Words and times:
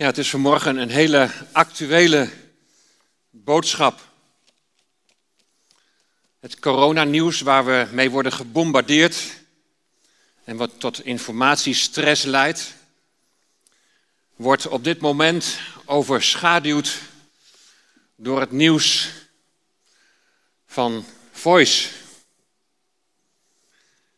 Ja, 0.00 0.06
het 0.06 0.18
is 0.18 0.30
vanmorgen 0.30 0.76
een 0.76 0.90
hele 0.90 1.30
actuele 1.52 2.30
boodschap. 3.30 4.00
Het 6.38 6.58
coronanieuws 6.58 7.40
waar 7.40 7.64
we 7.64 7.88
mee 7.92 8.10
worden 8.10 8.32
gebombardeerd 8.32 9.16
en 10.44 10.56
wat 10.56 10.80
tot 10.80 11.04
informatiestress 11.04 12.24
leidt, 12.24 12.74
wordt 14.36 14.66
op 14.66 14.84
dit 14.84 15.00
moment 15.00 15.58
overschaduwd 15.84 16.98
door 18.16 18.40
het 18.40 18.50
nieuws 18.50 19.10
van 20.66 21.04
Voice. 21.32 21.88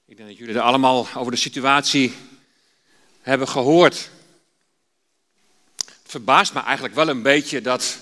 Ik 0.05 0.17
denk 0.17 0.29
dat 0.29 0.39
jullie 0.39 0.55
er 0.55 0.61
allemaal 0.61 1.09
over 1.15 1.33
de 1.33 1.39
situatie 1.39 2.15
hebben 3.21 3.49
gehoord 3.49 4.11
verbaast 6.13 6.53
me 6.55 6.61
eigenlijk 6.61 6.95
wel 6.95 7.09
een 7.09 7.23
beetje 7.23 7.61
dat 7.61 7.99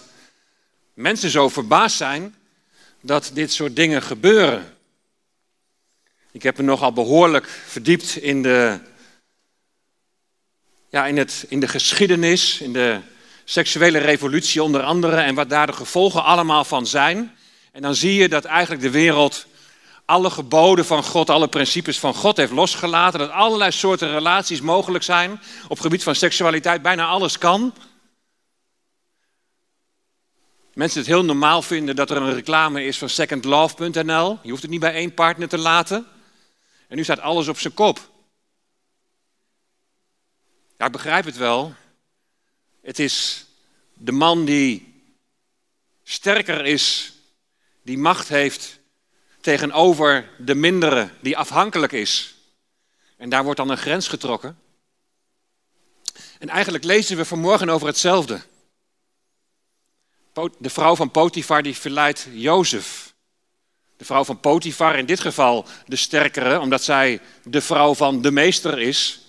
mensen 0.94 1.30
zo 1.30 1.48
verbaasd 1.48 1.96
zijn 1.96 2.34
dat 3.00 3.30
dit 3.34 3.52
soort 3.52 3.76
dingen 3.76 4.02
gebeuren. 4.02 4.76
Ik 6.32 6.42
heb 6.42 6.56
me 6.56 6.62
nogal 6.62 6.92
behoorlijk 6.92 7.48
verdiept 7.66 8.16
in 8.16 8.42
de, 8.42 8.78
ja, 10.88 11.06
in, 11.06 11.16
het, 11.16 11.44
in 11.48 11.60
de 11.60 11.68
geschiedenis, 11.68 12.60
in 12.60 12.72
de 12.72 13.00
seksuele 13.44 13.98
revolutie 13.98 14.62
onder 14.62 14.82
andere 14.82 15.16
en 15.16 15.34
wat 15.34 15.50
daar 15.50 15.66
de 15.66 15.72
gevolgen 15.72 16.24
allemaal 16.24 16.64
van 16.64 16.86
zijn. 16.86 17.36
En 17.72 17.82
dan 17.82 17.94
zie 17.94 18.14
je 18.14 18.28
dat 18.28 18.44
eigenlijk 18.44 18.82
de 18.82 18.90
wereld 18.90 19.46
alle 20.04 20.30
geboden 20.30 20.84
van 20.84 21.02
God, 21.02 21.30
alle 21.30 21.48
principes 21.48 21.98
van 21.98 22.14
God 22.14 22.36
heeft 22.36 22.52
losgelaten. 22.52 23.18
Dat 23.18 23.30
allerlei 23.30 23.70
soorten 23.70 24.10
relaties 24.10 24.60
mogelijk 24.60 25.04
zijn. 25.04 25.40
Op 25.68 25.80
gebied 25.80 26.02
van 26.02 26.14
seksualiteit 26.14 26.82
bijna 26.82 27.06
alles 27.06 27.38
kan. 27.38 27.72
Mensen 30.74 30.98
het 30.98 31.08
heel 31.08 31.24
normaal 31.24 31.62
vinden 31.62 31.96
dat 31.96 32.10
er 32.10 32.16
een 32.16 32.34
reclame 32.34 32.84
is 32.84 32.98
van 32.98 33.08
secondlove.nl. 33.08 34.38
Je 34.42 34.50
hoeft 34.50 34.62
het 34.62 34.70
niet 34.70 34.80
bij 34.80 34.94
één 34.94 35.14
partner 35.14 35.48
te 35.48 35.58
laten. 35.58 36.06
En 36.88 36.96
nu 36.96 37.04
staat 37.04 37.20
alles 37.20 37.48
op 37.48 37.58
zijn 37.58 37.74
kop. 37.74 38.10
Ja, 40.76 40.86
ik 40.86 40.92
begrijp 40.92 41.24
het 41.24 41.36
wel. 41.36 41.74
Het 42.82 42.98
is 42.98 43.46
de 43.94 44.12
man 44.12 44.44
die 44.44 45.02
sterker 46.02 46.66
is, 46.66 47.12
die 47.82 47.98
macht 47.98 48.28
heeft 48.28 48.78
tegenover 49.40 50.30
de 50.38 50.54
mindere, 50.54 51.10
die 51.20 51.36
afhankelijk 51.36 51.92
is. 51.92 52.34
En 53.16 53.28
daar 53.28 53.44
wordt 53.44 53.58
dan 53.58 53.70
een 53.70 53.76
grens 53.76 54.08
getrokken. 54.08 54.58
En 56.38 56.48
eigenlijk 56.48 56.84
lezen 56.84 57.16
we 57.16 57.24
vanmorgen 57.24 57.68
over 57.70 57.86
hetzelfde. 57.86 58.40
De 60.58 60.70
vrouw 60.70 60.96
van 60.96 61.10
Potifar 61.10 61.62
die 61.62 61.76
verleidt 61.76 62.26
Jozef. 62.32 63.14
De 63.96 64.04
vrouw 64.04 64.24
van 64.24 64.40
Potifar, 64.40 64.98
in 64.98 65.06
dit 65.06 65.20
geval 65.20 65.66
de 65.86 65.96
sterkere, 65.96 66.60
omdat 66.60 66.82
zij 66.82 67.20
de 67.44 67.60
vrouw 67.60 67.94
van 67.94 68.22
de 68.22 68.30
meester 68.30 68.78
is. 68.78 69.20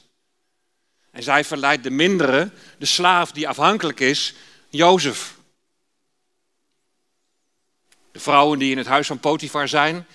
En 1.11 1.23
zij 1.23 1.43
verleidt 1.43 1.83
de 1.83 1.89
mindere, 1.89 2.51
de 2.77 2.85
slaaf 2.85 3.31
die 3.31 3.47
afhankelijk 3.47 3.99
is, 3.99 4.33
Jozef. 4.69 5.35
De 8.11 8.19
vrouwen 8.19 8.59
die 8.59 8.71
in 8.71 8.77
het 8.77 8.87
huis 8.87 9.07
van 9.07 9.19
Potifar 9.19 9.67
zijn, 9.67 10.07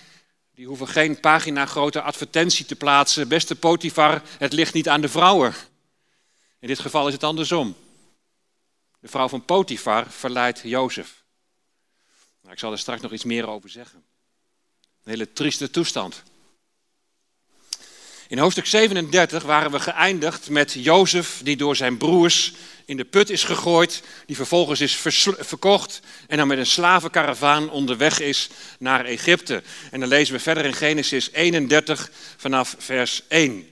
die 0.55 0.67
hoeven 0.67 0.89
geen 0.89 1.21
pagina 1.21 1.67
grote 1.67 2.03
advertentie 2.03 2.67
te 2.67 2.77
plaatsen. 2.77 3.29
Beste 3.29 3.55
Potifar, 3.55 4.23
het 4.39 4.53
ligt 4.53 4.75
niet 4.75 4.89
aan 4.89 5.01
de 5.01 5.09
vrouwen. 5.09 5.55
In 6.61 6.69
dit 6.69 6.79
geval 6.79 7.07
is 7.07 7.13
het 7.13 7.25
andersom. 7.25 7.77
De 9.07 9.13
vrouw 9.13 9.29
van 9.29 9.45
Potifar 9.45 10.11
verleidt 10.11 10.61
Jozef. 10.65 11.25
Nou, 12.41 12.53
ik 12.53 12.59
zal 12.59 12.73
er 12.73 12.79
straks 12.79 13.01
nog 13.01 13.13
iets 13.13 13.25
meer 13.25 13.49
over 13.49 13.71
zeggen. 13.71 14.05
Een 15.05 15.11
hele 15.11 15.33
trieste 15.33 15.71
toestand. 15.71 16.23
In 18.29 18.39
hoofdstuk 18.39 18.67
37 18.67 19.43
waren 19.43 19.71
we 19.71 19.81
geëindigd 19.81 20.51
met 20.51 20.73
Jozef, 20.73 21.41
die 21.45 21.57
door 21.57 21.77
zijn 21.77 21.97
broers 21.97 22.53
in 22.85 22.97
de 22.97 23.05
put 23.05 23.31
is 23.31 23.45
gegooid, 23.45 24.03
die 24.27 24.37
vervolgens 24.37 24.81
is 24.81 24.97
verkocht 25.39 26.01
en 26.27 26.37
dan 26.37 26.49
met 26.49 26.59
een 26.59 26.67
slavenkaravaan 26.67 27.71
onderweg 27.71 28.21
is 28.21 28.49
naar 28.79 29.05
Egypte. 29.05 29.63
En 29.91 30.01
dan 30.01 30.09
lezen 30.09 30.35
we 30.35 30.41
verder 30.41 30.65
in 30.65 30.75
Genesis 30.75 31.31
31 31.33 32.11
vanaf 32.37 32.75
vers 32.79 33.23
1. 33.29 33.71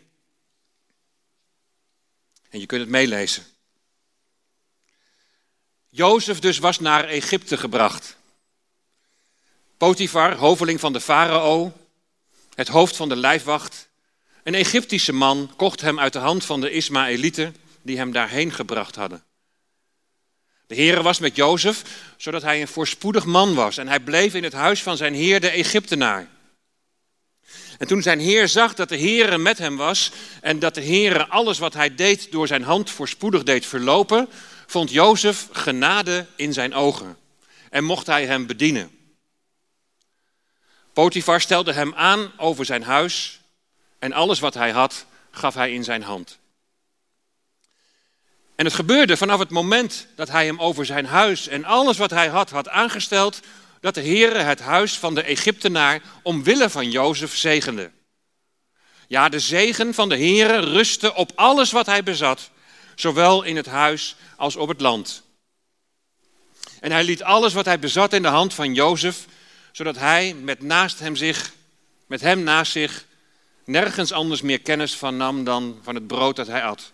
En 2.50 2.60
je 2.60 2.66
kunt 2.66 2.80
het 2.80 2.90
meelezen. 2.90 3.53
Jozef 5.96 6.38
dus 6.38 6.58
was 6.58 6.78
naar 6.78 7.04
Egypte 7.04 7.56
gebracht. 7.56 8.16
Potifar, 9.76 10.34
hoveling 10.34 10.80
van 10.80 10.92
de 10.92 11.00
farao, 11.00 11.72
het 12.54 12.68
hoofd 12.68 12.96
van 12.96 13.08
de 13.08 13.16
lijfwacht, 13.16 13.88
een 14.42 14.54
Egyptische 14.54 15.12
man 15.12 15.52
kocht 15.56 15.80
hem 15.80 16.00
uit 16.00 16.12
de 16.12 16.18
hand 16.18 16.44
van 16.44 16.60
de 16.60 16.70
Ismaëlieten 16.70 17.56
die 17.82 17.96
hem 17.96 18.12
daarheen 18.12 18.52
gebracht 18.52 18.94
hadden. 18.94 19.22
De 20.66 20.74
Heere 20.74 21.02
was 21.02 21.18
met 21.18 21.36
Jozef, 21.36 21.82
zodat 22.16 22.42
hij 22.42 22.60
een 22.60 22.68
voorspoedig 22.68 23.24
man 23.24 23.54
was 23.54 23.76
en 23.76 23.88
hij 23.88 24.00
bleef 24.00 24.34
in 24.34 24.44
het 24.44 24.52
huis 24.52 24.82
van 24.82 24.96
zijn 24.96 25.14
heer 25.14 25.40
de 25.40 25.50
Egyptenaar. 25.50 26.28
En 27.78 27.86
toen 27.86 28.02
zijn 28.02 28.20
heer 28.20 28.48
zag 28.48 28.74
dat 28.74 28.88
de 28.88 28.98
Heere 28.98 29.38
met 29.38 29.58
hem 29.58 29.76
was 29.76 30.10
en 30.40 30.58
dat 30.58 30.74
de 30.74 30.84
Heere 30.84 31.26
alles 31.26 31.58
wat 31.58 31.74
hij 31.74 31.94
deed 31.94 32.32
door 32.32 32.46
zijn 32.46 32.62
hand 32.62 32.90
voorspoedig 32.90 33.42
deed 33.42 33.66
verlopen, 33.66 34.28
vond 34.66 34.90
Jozef 34.90 35.48
genade 35.52 36.26
in 36.36 36.52
zijn 36.52 36.74
ogen 36.74 37.16
en 37.70 37.84
mocht 37.84 38.06
hij 38.06 38.26
hem 38.26 38.46
bedienen. 38.46 38.98
Potifar 40.92 41.40
stelde 41.40 41.72
hem 41.72 41.94
aan 41.94 42.32
over 42.36 42.64
zijn 42.64 42.82
huis 42.82 43.40
en 43.98 44.12
alles 44.12 44.40
wat 44.40 44.54
hij 44.54 44.70
had 44.70 45.06
gaf 45.30 45.54
hij 45.54 45.72
in 45.72 45.84
zijn 45.84 46.02
hand. 46.02 46.38
En 48.54 48.64
het 48.64 48.74
gebeurde 48.74 49.16
vanaf 49.16 49.38
het 49.38 49.50
moment 49.50 50.06
dat 50.16 50.28
hij 50.28 50.46
hem 50.46 50.60
over 50.60 50.86
zijn 50.86 51.06
huis 51.06 51.48
en 51.48 51.64
alles 51.64 51.96
wat 51.96 52.10
hij 52.10 52.28
had 52.28 52.50
had 52.50 52.68
aangesteld, 52.68 53.40
dat 53.80 53.94
de 53.94 54.00
Heere 54.00 54.38
het 54.38 54.60
huis 54.60 54.98
van 54.98 55.14
de 55.14 55.22
Egyptenaar 55.22 56.02
omwille 56.22 56.70
van 56.70 56.90
Jozef 56.90 57.36
zegende. 57.36 57.90
Ja, 59.08 59.28
de 59.28 59.40
zegen 59.40 59.94
van 59.94 60.08
de 60.08 60.16
Heere 60.16 60.58
rustte 60.58 61.14
op 61.14 61.32
alles 61.34 61.72
wat 61.72 61.86
hij 61.86 62.02
bezat, 62.02 62.50
zowel 62.94 63.42
in 63.42 63.56
het 63.56 63.66
huis 63.66 64.16
als 64.36 64.56
op 64.56 64.68
het 64.68 64.80
land. 64.80 65.22
En 66.80 66.92
hij 66.92 67.04
liet 67.04 67.22
alles 67.22 67.52
wat 67.52 67.64
hij 67.64 67.78
bezat 67.78 68.12
in 68.12 68.22
de 68.22 68.28
hand 68.28 68.54
van 68.54 68.74
Jozef, 68.74 69.26
zodat 69.72 69.96
hij 69.96 70.34
met, 70.34 70.62
naast 70.62 70.98
hem, 70.98 71.16
zich, 71.16 71.52
met 72.06 72.20
hem 72.20 72.42
naast 72.42 72.72
zich 72.72 73.04
nergens 73.64 74.12
anders 74.12 74.42
meer 74.42 74.60
kennis 74.60 74.96
van 74.96 75.16
nam 75.16 75.44
dan 75.44 75.78
van 75.82 75.94
het 75.94 76.06
brood 76.06 76.36
dat 76.36 76.46
hij 76.46 76.62
at. 76.62 76.92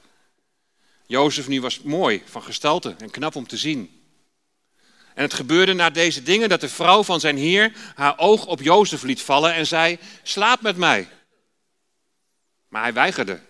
Jozef 1.07 1.49
nu 1.49 1.61
was 1.61 1.81
mooi 1.81 2.23
van 2.25 2.43
gestalte 2.43 2.95
en 2.99 3.11
knap 3.11 3.37
om 3.37 3.47
te 3.47 3.57
zien. 3.57 4.01
En 5.15 5.23
het 5.23 5.35
gebeurde 5.35 5.73
na 5.73 5.91
deze 5.91 6.23
dingen 6.23 6.49
dat 6.49 6.61
de 6.61 6.69
vrouw 6.69 7.03
van 7.03 7.21
zijn 7.21 7.37
heer 7.37 7.73
haar 7.95 8.19
oog 8.19 8.47
op 8.47 8.61
Jozef 8.63 9.03
liet 9.03 9.23
vallen 9.23 9.55
en 9.55 9.67
zei: 9.67 9.99
Slaap 10.23 10.61
met 10.61 10.77
mij. 10.77 11.09
Maar 12.69 12.83
hij 12.83 12.93
weigerde 12.93 13.41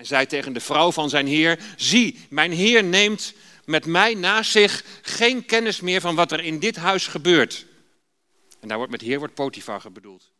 en 0.00 0.06
zei 0.06 0.26
tegen 0.26 0.52
de 0.52 0.60
vrouw 0.60 0.92
van 0.92 1.08
zijn 1.08 1.26
heer: 1.26 1.58
Zie, 1.76 2.26
mijn 2.30 2.52
heer 2.52 2.84
neemt 2.84 3.32
met 3.64 3.86
mij 3.86 4.14
naast 4.14 4.50
zich 4.50 4.84
geen 5.02 5.44
kennis 5.44 5.80
meer 5.80 6.00
van 6.00 6.14
wat 6.14 6.32
er 6.32 6.40
in 6.40 6.58
dit 6.58 6.76
huis 6.76 7.06
gebeurt. 7.06 7.66
En 8.60 8.68
daar 8.68 8.76
wordt 8.76 8.92
met 8.92 9.00
heer 9.00 9.18
wordt 9.18 9.34
Potifar 9.34 9.92
bedoeld. 9.92 10.30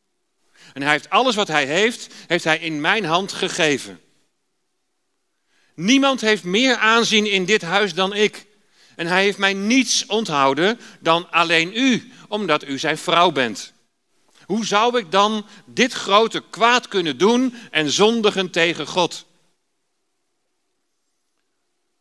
En 0.72 0.82
hij 0.82 0.90
heeft 0.90 1.10
alles 1.10 1.34
wat 1.34 1.48
hij 1.48 1.66
heeft, 1.66 2.14
heeft 2.26 2.44
hij 2.44 2.58
in 2.58 2.80
mijn 2.80 3.04
hand 3.04 3.32
gegeven. 3.32 4.00
Niemand 5.74 6.20
heeft 6.20 6.44
meer 6.44 6.76
aanzien 6.76 7.26
in 7.26 7.44
dit 7.44 7.62
huis 7.62 7.94
dan 7.94 8.14
ik. 8.14 8.46
En 8.96 9.06
hij 9.06 9.22
heeft 9.22 9.38
mij 9.38 9.54
niets 9.54 10.06
onthouden 10.06 10.80
dan 11.00 11.30
alleen 11.30 11.76
u, 11.76 12.12
omdat 12.28 12.64
u 12.64 12.78
zijn 12.78 12.98
vrouw 12.98 13.30
bent. 13.30 13.72
Hoe 14.44 14.66
zou 14.66 14.98
ik 14.98 15.10
dan 15.10 15.46
dit 15.64 15.92
grote 15.92 16.42
kwaad 16.50 16.88
kunnen 16.88 17.18
doen 17.18 17.54
en 17.70 17.90
zondigen 17.90 18.50
tegen 18.50 18.86
God? 18.86 19.28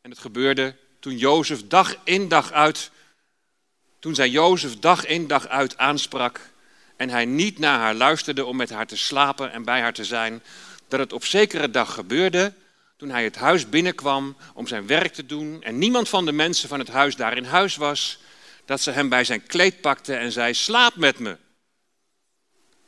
En 0.10 0.16
het 0.16 0.24
gebeurde 0.24 0.76
toen 1.00 1.18
Jozef 1.18 1.68
dag 1.68 1.96
in 2.04 2.28
dag 2.28 2.52
uit, 2.52 2.92
toen 4.00 4.16
zij 4.16 4.30
Jozef 4.30 4.80
dag 4.80 5.06
in 5.06 5.28
dag 5.28 5.48
uit 5.48 5.78
aansprak 5.78 6.50
en 6.96 7.10
hij 7.10 7.26
niet 7.26 7.60
naar 7.60 7.80
haar 7.80 7.94
luisterde 7.94 8.46
om 8.46 8.56
met 8.56 8.70
haar 8.70 8.88
te 8.88 8.98
slapen 8.98 9.52
en 9.52 9.64
bij 9.64 9.82
haar 9.82 9.94
te 9.94 10.06
zijn, 10.06 10.44
dat 10.88 11.00
het 11.00 11.14
op 11.14 11.26
zekere 11.26 11.70
dag 11.70 11.94
gebeurde 11.94 12.54
toen 12.98 13.10
hij 13.10 13.24
het 13.24 13.36
huis 13.36 13.70
binnenkwam 13.70 14.38
om 14.54 14.68
zijn 14.68 14.88
werk 14.88 15.14
te 15.14 15.26
doen 15.26 15.64
en 15.64 15.78
niemand 15.78 16.10
van 16.10 16.26
de 16.26 16.32
mensen 16.32 16.70
van 16.70 16.80
het 16.80 16.90
huis 16.90 17.16
daar 17.16 17.38
in 17.38 17.46
huis 17.46 17.76
was, 17.76 18.20
dat 18.66 18.82
ze 18.82 18.92
hem 18.92 19.10
bij 19.10 19.24
zijn 19.24 19.46
kleed 19.46 19.82
pakte 19.82 20.16
en 20.16 20.32
zei: 20.32 20.54
Slaap 20.54 20.96
met 20.96 21.20
me. 21.20 21.38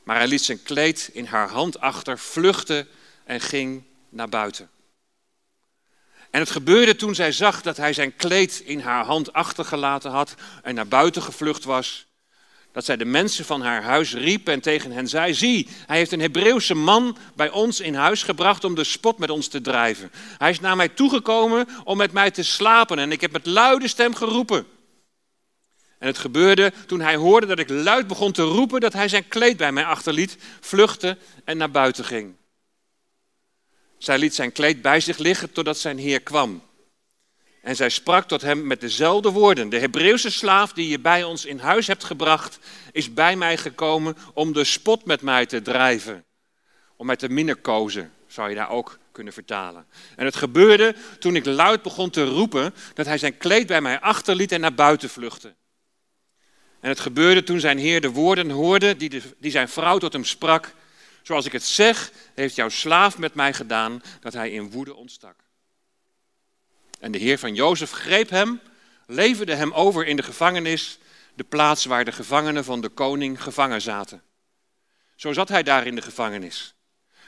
Maar 0.04 0.18
hij 0.18 0.28
liet 0.28 0.44
zijn 0.44 0.64
kleed 0.64 1.10
in 1.14 1.26
haar 1.26 1.50
hand 1.50 1.80
achter, 1.80 2.20
vluchtte 2.20 2.88
en 3.24 3.42
ging 3.42 3.84
naar 4.10 4.30
buiten. 4.30 4.70
En 6.32 6.40
het 6.40 6.52
gebeurde 6.52 6.96
toen 6.96 7.16
zij 7.16 7.32
zag 7.32 7.62
dat 7.62 7.78
hij 7.78 7.94
zijn 7.94 8.16
kleed 8.16 8.62
in 8.66 8.80
haar 8.80 9.06
hand 9.06 9.34
achtergelaten 9.34 10.12
had 10.12 10.36
en 10.64 10.76
naar 10.76 10.88
buiten 10.88 11.22
gevlucht 11.22 11.64
was, 11.64 12.06
dat 12.72 12.86
zij 12.86 12.98
de 12.98 13.06
mensen 13.06 13.46
van 13.46 13.62
haar 13.62 13.84
huis 13.84 14.14
riep 14.14 14.48
en 14.48 14.60
tegen 14.60 14.92
hen 14.92 15.08
zei: 15.08 15.34
Zie, 15.34 15.68
hij 15.86 15.98
heeft 15.98 16.12
een 16.12 16.20
Hebreeuwse 16.20 16.76
man 16.76 17.18
bij 17.36 17.50
ons 17.50 17.80
in 17.80 17.96
huis 17.96 18.24
gebracht 18.24 18.64
om 18.64 18.76
de 18.76 18.84
spot 18.84 19.18
met 19.18 19.30
ons 19.30 19.48
te 19.48 19.62
drijven. 19.62 20.12
Hij 20.38 20.50
is 20.50 20.60
naar 20.60 20.76
mij 20.76 20.90
toegekomen 20.90 21.68
om 21.84 21.98
met 21.98 22.12
mij 22.12 22.32
te 22.32 22.44
slapen 22.44 23.00
en 23.00 23.12
ik 23.12 23.22
heb 23.22 23.32
met 23.32 23.46
luide 23.46 23.88
stem 23.88 24.16
geroepen. 24.16 24.66
En 26.00 26.08
het 26.08 26.18
gebeurde 26.18 26.74
toen 26.88 27.02
hij 27.02 27.16
hoorde 27.16 27.46
dat 27.48 27.60
ik 27.60 27.70
luid 27.70 28.08
begon 28.08 28.32
te 28.32 28.44
roepen 28.44 28.80
dat 28.80 28.94
hij 28.94 29.08
zijn 29.08 29.28
kleed 29.28 29.58
bij 29.58 29.72
mij 29.72 29.86
achterliet, 29.86 30.38
vluchtte 30.60 31.18
en 31.44 31.58
naar 31.58 31.72
buiten 31.72 32.06
ging. 32.06 32.36
Zij 34.02 34.18
liet 34.18 34.36
zijn 34.36 34.52
kleed 34.52 34.82
bij 34.82 35.00
zich 35.00 35.18
liggen 35.18 35.52
totdat 35.52 35.78
zijn 35.78 35.98
heer 35.98 36.22
kwam. 36.22 36.62
En 37.62 37.76
zij 37.76 37.90
sprak 37.90 38.28
tot 38.28 38.42
hem 38.42 38.68
met 38.68 38.82
dezelfde 38.82 39.30
woorden. 39.30 39.70
De 39.70 39.80
Hebreeuwse 39.80 40.30
slaaf 40.30 40.74
die 40.74 40.88
je 40.88 41.00
bij 41.00 41.24
ons 41.24 41.46
in 41.46 41.60
huis 41.60 41.88
hebt 41.88 42.04
gebracht, 42.04 42.60
is 42.92 43.14
bij 43.14 43.36
mij 43.36 43.58
gekomen 43.58 44.18
om 44.34 44.54
de 44.54 44.64
spot 44.64 45.06
met 45.06 45.22
mij 45.22 45.46
te 45.46 45.62
drijven. 45.62 46.26
Om 46.96 47.06
mij 47.06 47.16
te 47.16 47.30
minnekozen, 47.30 48.12
zou 48.28 48.50
je 48.50 48.56
daar 48.56 48.70
ook 48.70 49.00
kunnen 49.12 49.34
vertalen. 49.34 49.86
En 50.16 50.26
het 50.26 50.36
gebeurde 50.36 50.96
toen 51.20 51.36
ik 51.36 51.46
luid 51.46 51.82
begon 51.82 52.10
te 52.10 52.26
roepen 52.26 52.74
dat 52.94 53.06
hij 53.06 53.18
zijn 53.18 53.38
kleed 53.38 53.68
bij 53.68 53.82
mij 53.82 54.00
achterliet 54.00 54.52
en 54.52 54.62
naar 54.62 54.74
buiten 54.74 55.10
vluchtte. 55.10 55.56
En 56.80 56.90
het 56.90 57.00
gebeurde 57.00 57.44
toen 57.44 57.60
zijn 57.60 57.78
heer 57.78 58.02
de 58.02 58.12
woorden 58.12 58.50
hoorde 58.50 58.98
die, 58.98 59.22
die 59.38 59.52
zijn 59.52 59.70
vrouw 59.70 59.98
tot 59.98 60.14
hem 60.14 60.26
sprak. 60.26 60.74
Zoals 61.22 61.46
ik 61.46 61.52
het 61.52 61.64
zeg, 61.64 62.12
heeft 62.34 62.56
jouw 62.56 62.70
slaaf 62.70 63.18
met 63.18 63.34
mij 63.34 63.54
gedaan, 63.54 64.04
dat 64.20 64.34
hij 64.34 64.52
in 64.52 64.72
woede 64.72 64.96
ontstak. 64.96 65.36
En 67.00 67.12
de 67.12 67.18
heer 67.18 67.40
van 67.40 67.56
Jozef 67.56 67.92
greep 67.92 68.30
hem, 68.30 68.62
leverde 69.08 69.56
hem 69.56 69.74
over 69.74 70.06
in 70.06 70.16
de 70.16 70.24
gevangenis, 70.24 71.00
de 71.34 71.44
plaats 71.44 71.86
waar 71.86 72.06
de 72.06 72.12
gevangenen 72.12 72.64
van 72.64 72.82
de 72.82 72.90
koning 72.90 73.44
gevangen 73.44 73.82
zaten. 73.82 74.22
Zo 75.16 75.34
zat 75.34 75.50
hij 75.50 75.64
daar 75.64 75.86
in 75.86 75.96
de 75.96 76.02
gevangenis. 76.02 76.74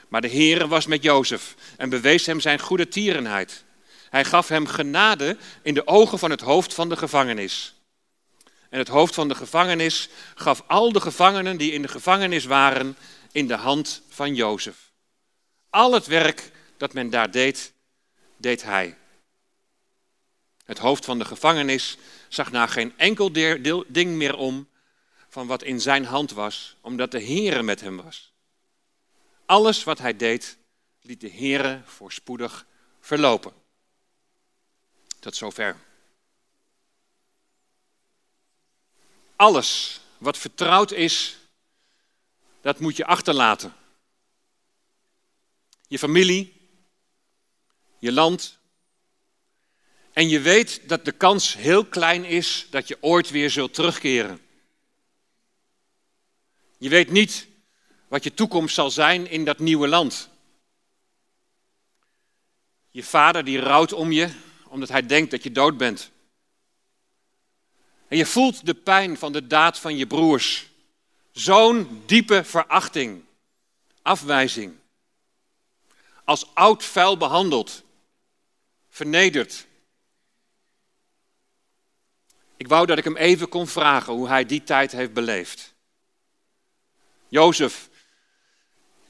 Maar 0.08 0.20
de 0.20 0.28
Heer 0.28 0.68
was 0.68 0.86
met 0.86 1.02
Jozef 1.02 1.54
en 1.76 1.88
bewees 1.88 2.26
hem 2.26 2.40
zijn 2.40 2.58
goede 2.58 2.88
tierenheid. 2.88 3.64
Hij 4.10 4.24
gaf 4.24 4.48
hem 4.48 4.66
genade 4.66 5.36
in 5.62 5.74
de 5.74 5.86
ogen 5.86 6.18
van 6.18 6.30
het 6.30 6.40
hoofd 6.40 6.74
van 6.74 6.88
de 6.88 6.96
gevangenis. 6.96 7.74
En 8.70 8.78
het 8.78 8.88
hoofd 8.88 9.14
van 9.14 9.28
de 9.28 9.34
gevangenis 9.34 10.08
gaf 10.34 10.62
al 10.66 10.92
de 10.92 11.00
gevangenen 11.00 11.56
die 11.56 11.72
in 11.72 11.82
de 11.82 11.88
gevangenis 11.88 12.44
waren 12.44 12.96
in 13.34 13.46
de 13.46 13.54
hand 13.54 14.02
van 14.08 14.34
Jozef. 14.34 14.92
Al 15.70 15.92
het 15.92 16.06
werk 16.06 16.50
dat 16.76 16.92
men 16.92 17.10
daar 17.10 17.30
deed, 17.30 17.72
deed 18.36 18.62
hij. 18.62 18.98
Het 20.64 20.78
hoofd 20.78 21.04
van 21.04 21.18
de 21.18 21.24
gevangenis 21.24 21.96
zag 22.28 22.50
naar 22.50 22.68
geen 22.68 22.98
enkel 22.98 23.32
ding 23.88 24.16
meer 24.16 24.36
om 24.36 24.68
van 25.28 25.46
wat 25.46 25.62
in 25.62 25.80
zijn 25.80 26.04
hand 26.04 26.30
was, 26.30 26.76
omdat 26.80 27.10
de 27.10 27.22
Heere 27.22 27.62
met 27.62 27.80
hem 27.80 27.96
was. 27.96 28.32
Alles 29.46 29.84
wat 29.84 29.98
hij 29.98 30.16
deed, 30.16 30.56
liet 31.00 31.20
de 31.20 31.30
Heere 31.30 31.82
voorspoedig 31.84 32.66
verlopen. 33.00 33.52
Tot 35.20 35.36
zover. 35.36 35.76
Alles 39.36 40.00
wat 40.18 40.38
vertrouwd 40.38 40.90
is, 40.90 41.36
dat 42.64 42.80
moet 42.80 42.96
je 42.96 43.06
achterlaten. 43.06 43.74
Je 45.86 45.98
familie, 45.98 46.68
je 47.98 48.12
land, 48.12 48.58
en 50.12 50.28
je 50.28 50.40
weet 50.40 50.88
dat 50.88 51.04
de 51.04 51.12
kans 51.12 51.54
heel 51.54 51.84
klein 51.84 52.24
is 52.24 52.66
dat 52.70 52.88
je 52.88 52.96
ooit 53.00 53.30
weer 53.30 53.50
zult 53.50 53.74
terugkeren. 53.74 54.40
Je 56.78 56.88
weet 56.88 57.10
niet 57.10 57.46
wat 58.08 58.24
je 58.24 58.34
toekomst 58.34 58.74
zal 58.74 58.90
zijn 58.90 59.30
in 59.30 59.44
dat 59.44 59.58
nieuwe 59.58 59.88
land. 59.88 60.28
Je 62.90 63.02
vader 63.02 63.44
die 63.44 63.58
rouwt 63.58 63.92
om 63.92 64.12
je 64.12 64.30
omdat 64.68 64.88
hij 64.88 65.06
denkt 65.06 65.30
dat 65.30 65.42
je 65.42 65.52
dood 65.52 65.76
bent. 65.76 66.10
En 68.08 68.16
je 68.16 68.26
voelt 68.26 68.66
de 68.66 68.74
pijn 68.74 69.18
van 69.18 69.32
de 69.32 69.46
daad 69.46 69.78
van 69.78 69.96
je 69.96 70.06
broers. 70.06 70.72
Zo'n 71.34 72.02
diepe 72.06 72.44
verachting, 72.44 73.24
afwijzing. 74.02 74.76
Als 76.24 76.54
oud 76.54 76.84
vuil 76.84 77.16
behandeld, 77.16 77.82
vernederd, 78.88 79.66
ik 82.56 82.68
wou 82.68 82.86
dat 82.86 82.98
ik 82.98 83.04
hem 83.04 83.16
even 83.16 83.48
kon 83.48 83.66
vragen 83.66 84.12
hoe 84.12 84.28
hij 84.28 84.44
die 84.44 84.64
tijd 84.64 84.92
heeft 84.92 85.12
beleefd. 85.12 85.74
Jozef, 87.28 87.88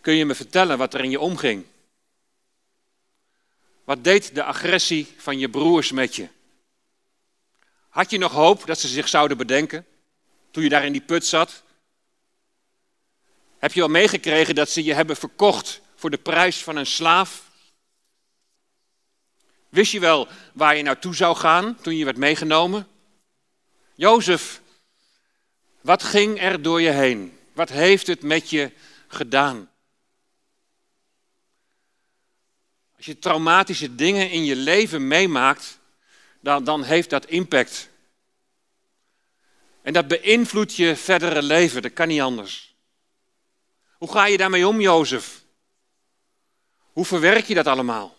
kun 0.01 0.15
je 0.15 0.25
me 0.25 0.35
vertellen 0.35 0.79
wat 0.79 0.95
er 0.95 1.05
in 1.05 1.11
je 1.11 1.21
omging? 1.21 1.67
Wat 3.85 4.05
deed 4.05 4.35
de 4.35 4.45
agressie 4.45 5.15
van 5.17 5.39
je 5.39 5.51
broers 5.51 5.93
met 5.93 6.17
je? 6.17 6.29
Had 7.89 8.11
je 8.11 8.19
nog 8.19 8.33
hoop 8.33 8.67
dat 8.67 8.79
ze 8.79 8.89
zich 8.89 9.09
zouden 9.09 9.37
bedenken 9.37 9.87
toen 10.51 10.63
je 10.63 10.69
daar 10.69 10.85
in 10.85 10.93
die 10.93 11.05
put 11.05 11.27
zat? 11.27 11.63
Heb 13.65 13.73
je 13.73 13.83
al 13.83 13.89
meegekregen 13.89 14.55
dat 14.55 14.71
ze 14.71 14.85
je 14.85 14.95
hebben 14.95 15.17
verkocht 15.17 15.81
voor 15.95 16.11
de 16.11 16.19
prijs 16.19 16.63
van 16.63 16.77
een 16.77 16.87
slaaf? 16.87 17.51
Wist 19.69 19.93
je 19.93 20.01
wel 20.01 20.29
waar 20.53 20.77
je 20.77 20.83
naartoe 20.83 21.15
zou 21.15 21.37
gaan 21.37 21.77
toen 21.81 21.97
je 21.97 22.05
werd 22.05 22.17
meegenomen? 22.17 22.87
Jozef, 23.95 24.61
wat 25.81 26.03
ging 26.03 26.41
er 26.41 26.63
door 26.63 26.81
je 26.81 26.91
heen? 26.91 27.39
Wat 27.53 27.69
heeft 27.69 28.07
het 28.07 28.23
met 28.23 28.51
je 28.51 28.71
gedaan? 29.09 29.71
Als 32.97 33.07
je 33.07 33.19
traumatische 33.19 33.95
dingen 33.95 34.31
in 34.31 34.45
je 34.45 34.57
leven 34.57 35.09
meemaakt, 35.09 35.79
dan, 36.41 36.65
dan 36.65 36.83
heeft 36.83 37.11
dat 37.11 37.27
impact. 37.27 37.89
En 39.83 39.93
dat 39.93 40.09
beïnvloedt 40.09 40.77
je 40.77 40.97
verdere 40.97 41.43
leven, 41.43 41.83
dat 41.83 41.93
kan 41.93 42.09
niet 42.09 42.21
anders. 42.21 42.74
Hoe 43.99 44.11
ga 44.11 44.27
je 44.27 44.37
daarmee 44.37 44.69
om, 44.69 44.81
Jozef? 44.81 45.43
Hoe 46.93 47.05
verwerk 47.05 47.45
je 47.45 47.55
dat 47.55 47.67
allemaal? 47.67 48.17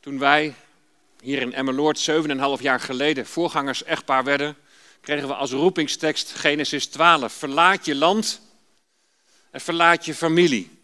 Toen 0.00 0.18
wij 0.18 0.54
hier 1.20 1.40
in 1.40 1.52
Emmeloord 1.52 2.10
7,5 2.10 2.62
jaar 2.62 2.80
geleden 2.80 3.26
voorgangers 3.26 3.82
echtpaar 3.82 4.24
werden, 4.24 4.56
kregen 5.00 5.28
we 5.28 5.34
als 5.34 5.50
roepingstekst 5.50 6.34
Genesis 6.34 6.86
12. 6.86 7.32
Verlaat 7.32 7.84
je 7.84 7.94
land 7.94 8.40
en 9.50 9.60
verlaat 9.60 10.04
je 10.04 10.14
familie. 10.14 10.78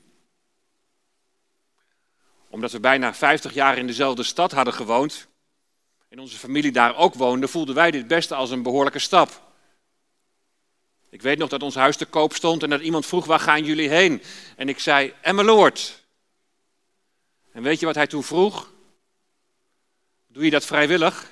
Omdat 2.48 2.72
we 2.72 2.80
bijna 2.80 3.14
50 3.14 3.54
jaar 3.54 3.78
in 3.78 3.86
dezelfde 3.86 4.22
stad 4.22 4.52
hadden 4.52 4.74
gewoond 4.74 5.26
en 6.08 6.18
onze 6.18 6.36
familie 6.36 6.72
daar 6.72 6.96
ook 6.96 7.14
woonde, 7.14 7.48
voelden 7.48 7.74
wij 7.74 7.90
dit 7.90 8.06
best 8.06 8.32
als 8.32 8.50
een 8.50 8.62
behoorlijke 8.62 8.98
stap. 8.98 9.45
Ik 11.16 11.22
weet 11.22 11.38
nog 11.38 11.48
dat 11.48 11.62
ons 11.62 11.74
huis 11.74 11.96
te 11.96 12.04
koop 12.04 12.34
stond 12.34 12.62
en 12.62 12.70
dat 12.70 12.80
iemand 12.80 13.06
vroeg, 13.06 13.24
waar 13.24 13.40
gaan 13.40 13.64
jullie 13.64 13.88
heen? 13.88 14.22
En 14.56 14.68
ik 14.68 14.78
zei, 14.78 15.14
Emmeloord. 15.20 16.02
En 17.52 17.62
weet 17.62 17.80
je 17.80 17.86
wat 17.86 17.94
hij 17.94 18.06
toen 18.06 18.22
vroeg? 18.22 18.72
Doe 20.26 20.44
je 20.44 20.50
dat 20.50 20.64
vrijwillig? 20.64 21.30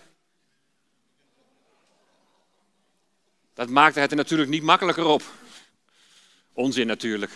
Dat 3.54 3.68
maakte 3.68 4.00
het 4.00 4.10
er 4.10 4.16
natuurlijk 4.16 4.50
niet 4.50 4.62
makkelijker 4.62 5.04
op. 5.04 5.22
Onzin 6.52 6.86
natuurlijk. 6.86 7.32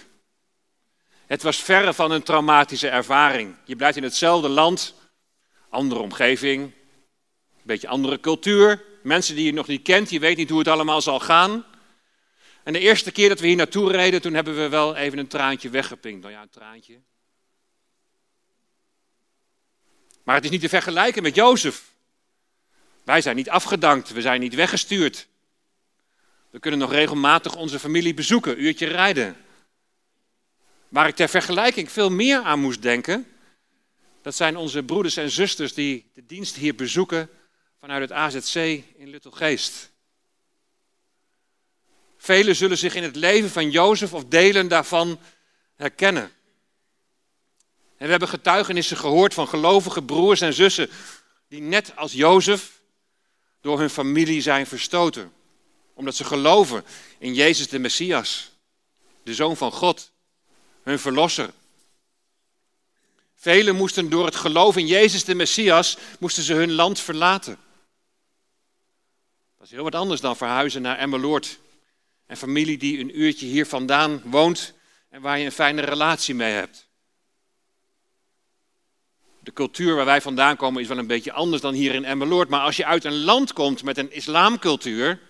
Het 1.27 1.43
was 1.43 1.57
verre 1.57 1.95
van 1.95 2.11
een 2.11 2.23
traumatische 2.23 2.89
ervaring. 2.89 3.55
Je 3.65 3.77
blijft 3.77 3.97
in 3.97 4.03
hetzelfde 4.03 4.49
land, 4.49 4.95
andere 5.69 6.01
omgeving, 6.01 6.63
een 6.63 6.73
beetje 7.63 7.89
andere 7.89 8.21
cultuur, 8.21 8.85
mensen 9.03 9.37
die 9.37 9.45
je 9.45 9.53
nog 9.53 9.67
niet 9.67 9.83
kent, 9.83 10.11
je 10.11 10.21
weet 10.21 10.37
niet 10.37 10.51
hoe 10.51 10.59
het 10.59 10.69
allemaal 10.69 11.01
zal 11.01 11.21
gaan. 11.21 11.65
En 12.69 12.75
de 12.75 12.81
eerste 12.81 13.11
keer 13.11 13.29
dat 13.29 13.41
we 13.41 13.47
hier 13.47 13.57
naartoe 13.57 13.93
reden, 13.93 14.21
toen 14.21 14.35
hebben 14.35 14.57
we 14.57 14.69
wel 14.69 14.97
even 14.97 15.19
een 15.19 15.27
traantje 15.27 15.71
weggepinkt. 15.71 16.21
Nou 16.21 16.33
ja, 16.33 16.43
een 16.43 16.49
traantje. 16.49 17.01
Maar 20.23 20.35
het 20.35 20.45
is 20.45 20.51
niet 20.51 20.61
te 20.61 20.69
vergelijken 20.69 21.23
met 21.23 21.35
Jozef. 21.35 21.93
Wij 23.05 23.21
zijn 23.21 23.37
niet 23.37 23.51
afgedankt, 23.51 24.13
we 24.13 24.21
zijn 24.21 24.41
niet 24.41 24.55
weggestuurd. 24.55 25.29
We 26.51 26.59
kunnen 26.59 26.81
nog 26.81 26.93
regelmatig 26.93 27.57
onze 27.57 27.79
familie 27.79 28.15
bezoeken, 28.15 28.63
uurtje 28.63 28.87
rijden. 28.87 29.37
Waar 30.89 31.09
ik 31.09 31.17
ter 31.17 31.29
vergelijking 31.29 31.91
veel 31.91 32.11
meer 32.11 32.43
aan 32.43 32.61
moest 32.61 32.83
denken, 32.83 33.27
dat 34.23 34.35
zijn 34.35 34.57
onze 34.57 34.83
broeders 34.83 35.17
en 35.17 35.31
zusters 35.31 35.75
die 35.75 36.11
de 36.15 36.27
dienst 36.27 36.57
hier 36.57 36.75
bezoeken 36.75 37.31
vanuit 37.81 38.01
het 38.01 38.13
AZC 38.13 38.55
in 38.97 39.09
Luttelgeest. 39.09 39.91
Velen 42.19 42.57
zullen 42.57 42.79
zich 42.79 42.95
in 42.95 43.03
het 43.03 43.17
leven 43.17 43.51
van 43.51 43.71
Jozef 43.71 44.15
of 44.15 44.25
delen 44.25 44.69
daarvan 44.69 45.19
herkennen. 45.77 46.33
En 47.97 48.05
we 48.05 48.11
hebben 48.11 48.29
getuigenissen 48.29 48.97
gehoord 48.97 49.35
van 49.35 49.49
gelovige 49.49 50.03
broers 50.03 50.41
en 50.41 50.53
zussen 50.53 50.91
die 51.49 51.61
net 51.61 51.93
als 51.97 52.13
Jozef 52.13 52.81
door 53.61 53.79
hun 53.79 53.91
familie 53.91 54.41
zijn 54.41 54.67
verstoten. 54.67 55.33
Omdat 55.95 56.15
ze 56.15 56.25
geloven 56.25 56.85
in 57.19 57.35
Jezus 57.35 57.69
de 57.69 57.79
Messias, 57.79 58.51
de 59.23 59.35
Zoon 59.35 59.57
van 59.57 59.73
God, 59.73 60.13
hun 60.83 60.99
Verlosser. 60.99 61.51
Velen 63.35 63.77
moesten 63.77 64.11
door 64.11 64.25
het 64.25 64.37
geloof 64.37 64.77
in 64.77 64.87
Jezus 64.87 65.25
de 65.25 65.35
Messias, 65.35 65.97
moesten 66.19 66.43
ze 66.43 66.55
hun 66.55 66.73
land 66.73 67.01
verlaten. 67.01 67.59
Dat 69.59 69.67
is 69.67 69.73
heel 69.73 69.83
wat 69.83 69.95
anders 69.95 70.21
dan 70.21 70.37
verhuizen 70.37 70.83
naar 70.83 70.99
Emmeloord. 70.99 71.59
En 72.29 72.37
familie 72.37 72.79
die 72.79 72.99
een 72.99 73.21
uurtje 73.21 73.47
hier 73.47 73.67
vandaan 73.67 74.23
woont 74.25 74.75
en 75.11 75.21
waar 75.21 75.39
je 75.39 75.45
een 75.45 75.53
fijne 75.53 75.81
relatie 75.83 76.35
mee 76.35 76.53
hebt. 76.53 76.89
De 79.41 79.53
cultuur 79.53 79.95
waar 79.95 80.05
wij 80.05 80.21
vandaan 80.21 80.57
komen 80.57 80.83
is 80.83 80.89
wel 80.89 80.99
een 80.99 81.07
beetje 81.07 81.33
anders 81.33 81.63
dan 81.63 81.75
hier 81.75 81.95
in 81.95 82.05
Emmeloord. 82.05 82.49
Maar 82.49 82.61
als 82.61 82.77
je 82.77 82.87
uit 82.87 83.05
een 83.05 83.25
land 83.25 83.53
komt 83.53 83.83
met 83.83 83.99
een 83.99 84.13
islamcultuur, 84.13 85.21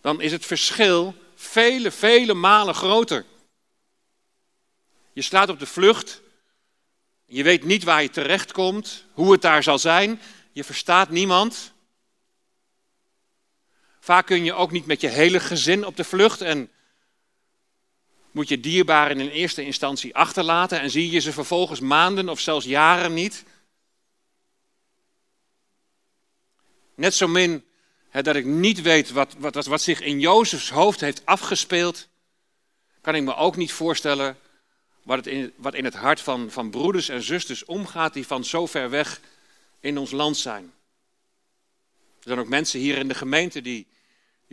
dan 0.00 0.20
is 0.20 0.32
het 0.32 0.46
verschil 0.46 1.14
vele, 1.34 1.90
vele 1.90 2.34
malen 2.34 2.74
groter. 2.74 3.24
Je 5.12 5.22
slaat 5.22 5.48
op 5.48 5.58
de 5.58 5.66
vlucht. 5.66 6.22
Je 7.26 7.42
weet 7.42 7.64
niet 7.64 7.84
waar 7.84 8.02
je 8.02 8.10
terechtkomt, 8.10 9.04
hoe 9.12 9.32
het 9.32 9.42
daar 9.42 9.62
zal 9.62 9.78
zijn. 9.78 10.20
Je 10.52 10.64
verstaat 10.64 11.10
niemand. 11.10 11.72
Vaak 14.06 14.26
kun 14.26 14.44
je 14.44 14.54
ook 14.54 14.70
niet 14.70 14.86
met 14.86 15.00
je 15.00 15.08
hele 15.08 15.40
gezin 15.40 15.86
op 15.86 15.96
de 15.96 16.04
vlucht 16.04 16.40
en 16.40 16.70
moet 18.30 18.48
je 18.48 18.60
dierbaren 18.60 19.20
in 19.20 19.28
eerste 19.28 19.64
instantie 19.64 20.14
achterlaten 20.14 20.80
en 20.80 20.90
zie 20.90 21.10
je 21.10 21.18
ze 21.18 21.32
vervolgens 21.32 21.80
maanden 21.80 22.28
of 22.28 22.40
zelfs 22.40 22.66
jaren 22.66 23.14
niet. 23.14 23.44
Net 26.94 27.14
zo 27.14 27.28
min 27.28 27.64
hè, 28.08 28.22
dat 28.22 28.36
ik 28.36 28.44
niet 28.44 28.82
weet 28.82 29.10
wat, 29.10 29.34
wat, 29.38 29.66
wat 29.66 29.82
zich 29.82 30.00
in 30.00 30.20
Jozefs 30.20 30.70
hoofd 30.70 31.00
heeft 31.00 31.26
afgespeeld, 31.26 32.08
kan 33.00 33.14
ik 33.14 33.22
me 33.22 33.34
ook 33.34 33.56
niet 33.56 33.72
voorstellen 33.72 34.38
wat, 35.02 35.16
het 35.16 35.26
in, 35.26 35.52
wat 35.56 35.74
in 35.74 35.84
het 35.84 35.94
hart 35.94 36.20
van, 36.20 36.50
van 36.50 36.70
broeders 36.70 37.08
en 37.08 37.22
zusters 37.22 37.64
omgaat 37.64 38.12
die 38.12 38.26
van 38.26 38.44
zo 38.44 38.66
ver 38.66 38.90
weg 38.90 39.20
in 39.80 39.98
ons 39.98 40.10
land 40.10 40.36
zijn. 40.36 40.72
Er 42.18 42.32
zijn 42.32 42.38
ook 42.38 42.48
mensen 42.48 42.80
hier 42.80 42.96
in 42.96 43.08
de 43.08 43.14
gemeente 43.14 43.62
die, 43.62 43.86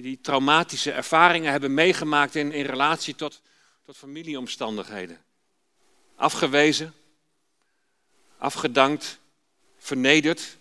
die 0.01 0.21
traumatische 0.21 0.91
ervaringen 0.91 1.51
hebben 1.51 1.73
meegemaakt 1.73 2.35
in, 2.35 2.51
in 2.51 2.65
relatie 2.65 3.15
tot, 3.15 3.41
tot 3.85 3.97
familieomstandigheden. 3.97 5.23
Afgewezen, 6.15 6.93
afgedankt, 8.37 9.19
vernederd. 9.77 10.57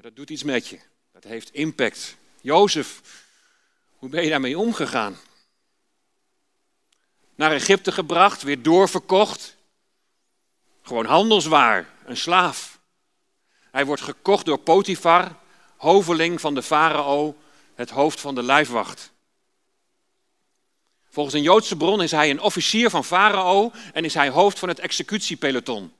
dat 0.00 0.16
doet 0.16 0.30
iets 0.30 0.42
met 0.42 0.66
je. 0.66 0.78
Dat 1.12 1.24
heeft 1.24 1.52
impact. 1.52 2.16
Jozef, 2.40 3.00
hoe 3.96 4.08
ben 4.08 4.24
je 4.24 4.30
daarmee 4.30 4.58
omgegaan? 4.58 5.16
Naar 7.34 7.52
Egypte 7.52 7.92
gebracht, 7.92 8.42
weer 8.42 8.62
doorverkocht. 8.62 9.56
Gewoon 10.82 11.06
handelswaar, 11.06 11.88
een 12.04 12.16
slaaf. 12.16 12.78
Hij 13.70 13.86
wordt 13.86 14.02
gekocht 14.02 14.44
door 14.44 14.58
Potifar, 14.58 15.36
hoveling 15.76 16.40
van 16.40 16.54
de 16.54 16.62
farao, 16.62 17.36
het 17.74 17.90
hoofd 17.90 18.20
van 18.20 18.34
de 18.34 18.42
lijfwacht. 18.42 19.12
Volgens 21.10 21.34
een 21.34 21.42
Joodse 21.42 21.76
bron 21.76 22.02
is 22.02 22.10
hij 22.10 22.30
een 22.30 22.40
officier 22.40 22.90
van 22.90 23.04
farao 23.04 23.72
en 23.92 24.04
is 24.04 24.14
hij 24.14 24.28
hoofd 24.28 24.58
van 24.58 24.68
het 24.68 24.78
executiepeloton. 24.78 25.92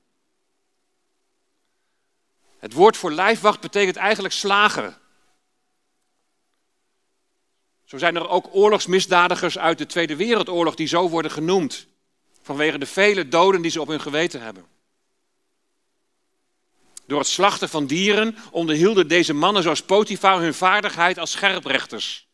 Het 2.58 2.72
woord 2.72 2.96
voor 2.96 3.12
lijfwacht 3.12 3.60
betekent 3.60 3.96
eigenlijk 3.96 4.34
slager. 4.34 4.98
Zo 7.84 7.98
zijn 7.98 8.16
er 8.16 8.28
ook 8.28 8.48
oorlogsmisdadigers 8.52 9.58
uit 9.58 9.78
de 9.78 9.86
Tweede 9.86 10.16
Wereldoorlog 10.16 10.74
die 10.74 10.86
zo 10.86 11.08
worden 11.08 11.30
genoemd. 11.30 11.86
Vanwege 12.42 12.78
de 12.78 12.86
vele 12.86 13.28
doden 13.28 13.62
die 13.62 13.70
ze 13.70 13.80
op 13.80 13.88
hun 13.88 14.00
geweten 14.00 14.40
hebben. 14.40 14.75
Door 17.06 17.18
het 17.18 17.28
slachten 17.28 17.68
van 17.68 17.86
dieren 17.86 18.36
onderhielden 18.50 19.08
deze 19.08 19.32
mannen 19.32 19.62
zoals 19.62 19.82
Potifar 19.82 20.40
hun 20.40 20.54
vaardigheid 20.54 21.18
als 21.18 21.30
scherprechters. 21.30 22.28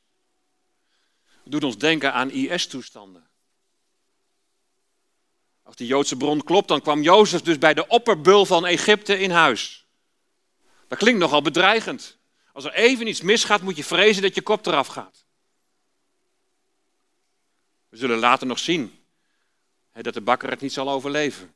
Het 1.42 1.52
doet 1.52 1.64
ons 1.64 1.78
denken 1.78 2.12
aan 2.12 2.30
IS-toestanden. 2.30 3.30
Als 5.62 5.76
die 5.76 5.86
Joodse 5.86 6.16
bron 6.16 6.42
klopt, 6.42 6.68
dan 6.68 6.80
kwam 6.80 7.02
Jozef 7.02 7.40
dus 7.40 7.58
bij 7.58 7.74
de 7.74 7.86
opperbul 7.86 8.46
van 8.46 8.66
Egypte 8.66 9.18
in 9.18 9.30
huis. 9.30 9.86
Dat 10.88 10.98
klinkt 10.98 11.20
nogal 11.20 11.42
bedreigend. 11.42 12.18
Als 12.52 12.64
er 12.64 12.72
even 12.72 13.06
iets 13.06 13.20
misgaat, 13.20 13.62
moet 13.62 13.76
je 13.76 13.84
vrezen 13.84 14.22
dat 14.22 14.34
je 14.34 14.42
kop 14.42 14.66
eraf 14.66 14.86
gaat. 14.86 15.24
We 17.88 17.96
zullen 17.96 18.18
later 18.18 18.46
nog 18.46 18.58
zien 18.58 19.04
dat 19.92 20.14
de 20.14 20.20
bakker 20.20 20.50
het 20.50 20.60
niet 20.60 20.72
zal 20.72 20.90
overleven. 20.90 21.54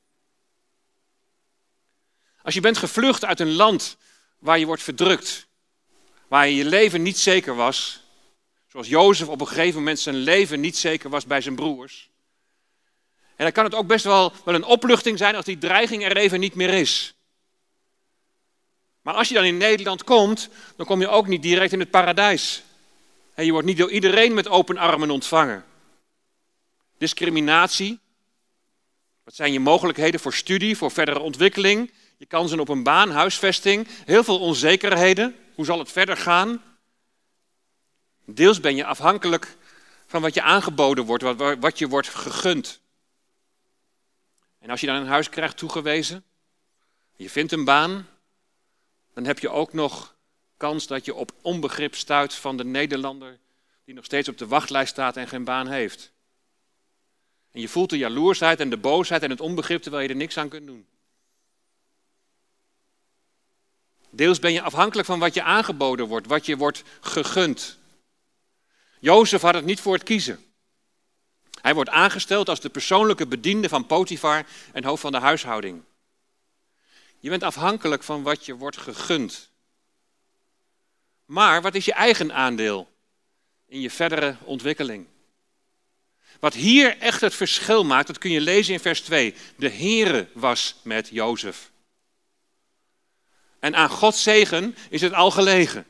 Als 2.47 2.55
je 2.55 2.61
bent 2.61 2.79
gevlucht 2.79 3.25
uit 3.25 3.41
een 3.41 3.53
land 3.53 3.97
waar 4.39 4.59
je 4.59 4.67
wordt 4.67 4.83
verdrukt, 4.83 5.47
waar 6.29 6.49
je 6.49 6.65
leven 6.65 7.03
niet 7.03 7.19
zeker 7.19 7.55
was, 7.55 8.01
zoals 8.67 8.89
Jozef 8.89 9.29
op 9.29 9.41
een 9.41 9.47
gegeven 9.47 9.79
moment 9.79 10.01
zijn 10.01 10.17
leven 10.17 10.61
niet 10.61 10.77
zeker 10.77 11.11
was 11.11 11.27
bij 11.27 11.41
zijn 11.41 11.55
broers. 11.55 12.11
En 13.37 13.45
dan 13.45 13.53
kan 13.53 13.65
het 13.65 13.75
ook 13.75 13.87
best 13.87 14.05
wel, 14.05 14.33
wel 14.45 14.55
een 14.55 14.65
opluchting 14.65 15.19
zijn 15.19 15.35
als 15.37 15.45
die 15.45 15.59
dreiging 15.59 16.05
er 16.05 16.17
even 16.17 16.41
niet 16.41 16.55
meer 16.55 16.69
is. 16.69 17.15
Maar 19.03 19.15
als 19.15 19.29
je 19.29 19.35
dan 19.35 19.45
in 19.45 19.57
Nederland 19.57 20.05
komt, 20.05 20.49
dan 20.77 20.87
kom 20.87 21.01
je 21.01 21.09
ook 21.09 21.27
niet 21.27 21.43
direct 21.43 21.73
in 21.73 21.81
het 21.81 21.91
paradijs. 21.91 22.63
En 23.35 23.45
je 23.45 23.53
wordt 23.53 23.67
niet 23.67 23.79
door 23.79 23.91
iedereen 23.91 24.35
met 24.35 24.49
open 24.49 24.77
armen 24.79 25.11
ontvangen. 25.11 25.65
Discriminatie. 26.99 27.99
Wat 29.25 29.35
zijn 29.35 29.53
je 29.53 29.61
mogelijkheden 29.61 30.21
voor 30.21 30.35
studie, 30.35 30.77
voor 30.77 30.91
verdere 30.91 31.21
ontwikkeling? 31.21 31.91
Je 32.17 32.27
kansen 32.27 32.61
op 32.61 32.69
een 32.69 32.83
baan, 32.83 33.11
huisvesting, 33.11 33.89
heel 34.05 34.25
veel 34.25 34.41
onzekerheden. 34.41 35.37
Hoe 35.55 35.65
zal 35.65 35.79
het 35.79 35.93
verder 35.93 36.17
gaan? 36.17 36.63
Deels 38.25 38.61
ben 38.61 38.77
je 38.77 38.85
afhankelijk 38.85 39.57
van 40.07 40.23
wat 40.23 40.35
je 40.35 40.43
aangeboden 40.43 41.05
wordt, 41.05 41.23
wat, 41.23 41.57
wat 41.61 41.79
je 41.79 41.89
wordt 41.89 42.09
gegund. 42.09 42.81
En 44.59 44.71
als 44.71 44.81
je 44.81 44.87
dan 44.87 44.97
een 44.97 45.07
huis 45.07 45.29
krijgt 45.29 45.57
toegewezen, 45.57 46.25
je 47.17 47.31
vindt 47.31 47.53
een 47.53 47.65
baan, 47.65 48.09
dan 49.15 49.25
heb 49.25 49.39
je 49.39 49.49
ook 49.49 49.73
nog 49.73 50.15
kans 50.57 50.87
dat 50.87 51.05
je 51.05 51.15
op 51.15 51.33
onbegrip 51.43 51.95
stuit 51.95 52.35
van 52.35 52.57
de 52.57 52.65
Nederlander 52.65 53.39
die 53.85 53.95
nog 53.95 54.05
steeds 54.05 54.29
op 54.29 54.39
de 54.39 54.47
wachtlijst 54.47 54.93
staat 54.93 55.17
en 55.17 55.29
geen 55.29 55.45
baan 55.45 55.67
heeft. 55.67 56.13
En 57.53 57.61
je 57.61 57.69
voelt 57.69 57.91
de 57.91 57.99
jaloersheid 57.99 58.61
en 58.61 58.71
de 58.71 58.77
boosheid 58.77 59.23
en 59.23 59.31
het 59.31 59.41
onbegrip 59.41 59.83
terwijl 59.83 60.03
je 60.03 60.09
er 60.09 60.17
niks 60.17 60.39
aan 60.39 60.49
kunt 60.49 60.67
doen. 60.67 60.87
Deels 64.11 64.39
ben 64.39 64.53
je 64.53 64.63
afhankelijk 64.63 65.09
van 65.09 65.19
wat 65.19 65.35
je 65.35 65.43
aangeboden 65.43 66.07
wordt, 66.07 66.27
wat 66.27 66.47
je 66.47 66.57
wordt 66.57 66.83
gegund. 67.01 67.79
Jozef 69.01 69.41
had 69.41 69.55
het 69.55 69.65
niet 69.65 69.81
voor 69.81 69.95
het 69.95 70.03
kiezen. 70.03 70.45
Hij 71.61 71.75
wordt 71.75 71.91
aangesteld 71.91 72.49
als 72.49 72.61
de 72.61 72.69
persoonlijke 72.69 73.27
bediende 73.27 73.69
van 73.69 73.87
Potifar 73.87 74.47
en 74.73 74.85
hoofd 74.85 75.01
van 75.01 75.13
de 75.13 75.19
huishouding. 75.19 75.83
Je 77.21 77.29
bent 77.29 77.43
afhankelijk 77.43 78.03
van 78.03 78.23
wat 78.23 78.47
je 78.47 78.57
wordt 78.57 78.77
gegund. 78.77 79.51
Maar 81.25 81.63
wat 81.63 81.75
is 81.75 81.85
je 81.85 81.93
eigen 81.93 82.35
aandeel 82.35 82.89
in 83.67 83.81
je 83.81 83.91
verdere 83.91 84.37
ontwikkeling? 84.45 85.07
Wat 86.41 86.55
hier 86.55 86.99
echt 86.99 87.21
het 87.21 87.35
verschil 87.35 87.85
maakt, 87.85 88.07
dat 88.07 88.19
kun 88.19 88.31
je 88.31 88.41
lezen 88.41 88.75
in 88.75 88.81
vers 88.81 89.01
2. 89.01 89.35
De 89.57 89.71
Heere 89.71 90.29
was 90.33 90.77
met 90.83 91.09
Jozef. 91.09 91.71
En 93.67 93.77
aan 93.77 93.89
Gods 93.89 94.23
zegen 94.23 94.77
is 94.91 95.01
het 95.01 95.13
al 95.13 95.31
gelegen. 95.31 95.87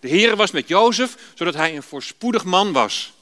De 0.00 0.08
Heer 0.08 0.36
was 0.36 0.50
met 0.50 0.68
Jozef, 0.68 1.16
zodat 1.34 1.54
hij 1.54 1.76
een 1.76 1.82
voorspoedig 1.82 2.44
man 2.44 2.72
was. 2.72 3.12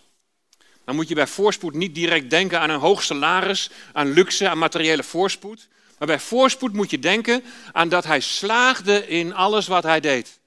Dan 0.85 0.95
moet 0.95 1.09
je 1.09 1.14
bij 1.14 1.26
voorspoed 1.26 1.75
niet 1.75 1.95
direct 1.95 2.31
denken 2.31 2.61
aan 2.61 2.71
een 2.71 2.81
hoog 2.81 3.02
salaris, 3.02 3.71
aan 3.92 4.12
luxe, 4.12 4.49
aan 4.49 4.59
materiële 4.59 5.02
voorspoed. 5.02 5.69
Maar 5.99 6.07
bij 6.07 6.19
voorspoed 6.19 6.73
moet 6.73 6.90
je 6.90 6.99
denken 6.99 7.45
aan 7.73 7.88
dat 7.88 8.04
hij 8.04 8.21
slaagde 8.21 9.09
in 9.09 9.35
alles 9.35 9.66
wat 9.66 9.83
hij 9.83 10.00
deed. 10.00 10.38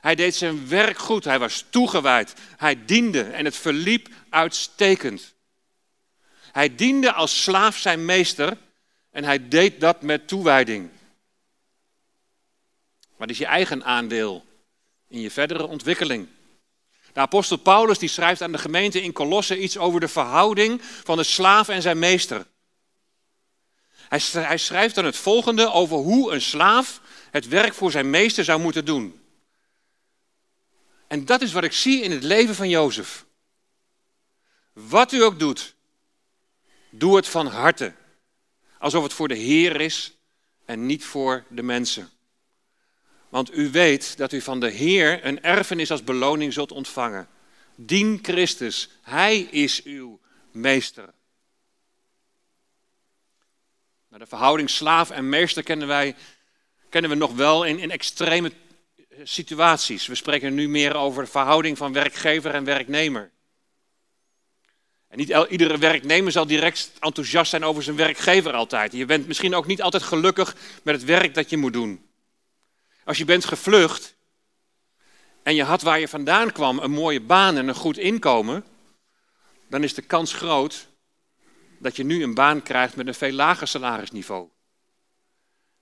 Hij 0.00 0.14
deed 0.14 0.34
zijn 0.34 0.68
werk 0.68 0.98
goed, 0.98 1.24
hij 1.24 1.38
was 1.38 1.64
toegewijd, 1.70 2.34
hij 2.56 2.84
diende 2.84 3.22
en 3.22 3.44
het 3.44 3.56
verliep 3.56 4.08
uitstekend. 4.28 5.34
Hij 6.52 6.74
diende 6.74 7.12
als 7.12 7.42
slaaf 7.42 7.76
zijn 7.76 8.04
meester 8.04 8.56
en 9.10 9.24
hij 9.24 9.48
deed 9.48 9.80
dat 9.80 10.02
met 10.02 10.28
toewijding. 10.28 10.90
Wat 13.22 13.30
is 13.30 13.38
je 13.38 13.46
eigen 13.46 13.84
aandeel 13.84 14.44
in 15.08 15.20
je 15.20 15.30
verdere 15.30 15.66
ontwikkeling? 15.66 16.28
De 17.12 17.20
apostel 17.20 17.56
Paulus 17.56 17.98
die 17.98 18.08
schrijft 18.08 18.42
aan 18.42 18.52
de 18.52 18.58
gemeente 18.58 19.02
in 19.02 19.12
Colosse 19.12 19.58
iets 19.58 19.78
over 19.78 20.00
de 20.00 20.08
verhouding 20.08 20.80
van 20.82 21.16
de 21.16 21.22
slaaf 21.22 21.68
en 21.68 21.82
zijn 21.82 21.98
meester. 21.98 22.46
Hij 24.08 24.58
schrijft 24.58 24.94
dan 24.94 25.04
het 25.04 25.16
volgende 25.16 25.70
over 25.70 25.96
hoe 25.96 26.32
een 26.32 26.40
slaaf 26.40 27.00
het 27.30 27.48
werk 27.48 27.74
voor 27.74 27.90
zijn 27.90 28.10
meester 28.10 28.44
zou 28.44 28.60
moeten 28.60 28.84
doen. 28.84 29.20
En 31.06 31.24
dat 31.24 31.42
is 31.42 31.52
wat 31.52 31.64
ik 31.64 31.72
zie 31.72 32.02
in 32.02 32.10
het 32.10 32.22
leven 32.22 32.54
van 32.54 32.68
Jozef. 32.68 33.24
Wat 34.72 35.12
u 35.12 35.22
ook 35.22 35.38
doet, 35.38 35.74
doe 36.90 37.16
het 37.16 37.28
van 37.28 37.46
harte. 37.46 37.92
Alsof 38.78 39.02
het 39.02 39.12
voor 39.12 39.28
de 39.28 39.36
Heer 39.36 39.80
is 39.80 40.12
en 40.64 40.86
niet 40.86 41.04
voor 41.04 41.44
de 41.48 41.62
mensen. 41.62 42.10
Want 43.32 43.56
u 43.56 43.70
weet 43.70 44.16
dat 44.16 44.32
u 44.32 44.40
van 44.40 44.60
de 44.60 44.70
Heer 44.70 45.26
een 45.26 45.42
erfenis 45.42 45.90
als 45.90 46.04
beloning 46.04 46.52
zult 46.52 46.72
ontvangen. 46.72 47.28
Dien 47.76 48.18
Christus, 48.22 48.88
Hij 49.02 49.38
is 49.38 49.82
uw 49.82 50.20
meester. 50.50 51.14
De 54.08 54.26
verhouding 54.26 54.70
slaaf 54.70 55.10
en 55.10 55.28
meester 55.28 55.62
kennen, 55.62 55.88
wij, 55.88 56.14
kennen 56.88 57.10
we 57.10 57.16
nog 57.16 57.34
wel 57.34 57.64
in, 57.64 57.78
in 57.78 57.90
extreme 57.90 58.52
situaties. 59.22 60.06
We 60.06 60.14
spreken 60.14 60.54
nu 60.54 60.68
meer 60.68 60.96
over 60.96 61.24
de 61.24 61.30
verhouding 61.30 61.78
van 61.78 61.92
werkgever 61.92 62.54
en 62.54 62.64
werknemer. 62.64 63.30
En 65.08 65.18
niet 65.18 65.46
iedere 65.48 65.78
werknemer 65.78 66.32
zal 66.32 66.46
direct 66.46 66.92
enthousiast 67.00 67.50
zijn 67.50 67.64
over 67.64 67.82
zijn 67.82 67.96
werkgever 67.96 68.52
altijd. 68.52 68.92
Je 68.92 69.04
bent 69.04 69.26
misschien 69.26 69.54
ook 69.54 69.66
niet 69.66 69.82
altijd 69.82 70.02
gelukkig 70.02 70.56
met 70.82 70.94
het 70.94 71.04
werk 71.04 71.34
dat 71.34 71.50
je 71.50 71.56
moet 71.56 71.72
doen. 71.72 72.10
Als 73.04 73.18
je 73.18 73.24
bent 73.24 73.44
gevlucht 73.44 74.14
en 75.42 75.54
je 75.54 75.62
had 75.62 75.82
waar 75.82 76.00
je 76.00 76.08
vandaan 76.08 76.52
kwam 76.52 76.78
een 76.78 76.90
mooie 76.90 77.20
baan 77.20 77.56
en 77.56 77.68
een 77.68 77.74
goed 77.74 77.98
inkomen, 77.98 78.64
dan 79.68 79.82
is 79.82 79.94
de 79.94 80.02
kans 80.02 80.32
groot 80.32 80.88
dat 81.78 81.96
je 81.96 82.04
nu 82.04 82.22
een 82.22 82.34
baan 82.34 82.62
krijgt 82.62 82.96
met 82.96 83.06
een 83.06 83.14
veel 83.14 83.32
lager 83.32 83.68
salarisniveau. 83.68 84.48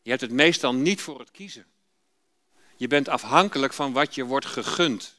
Je 0.03 0.11
hebt 0.11 0.23
het 0.23 0.33
meestal 0.33 0.75
niet 0.75 1.01
voor 1.01 1.19
het 1.19 1.31
kiezen. 1.31 1.67
Je 2.77 2.87
bent 2.87 3.09
afhankelijk 3.09 3.73
van 3.73 3.93
wat 3.93 4.15
je 4.15 4.25
wordt 4.25 4.47
gegund. 4.47 5.19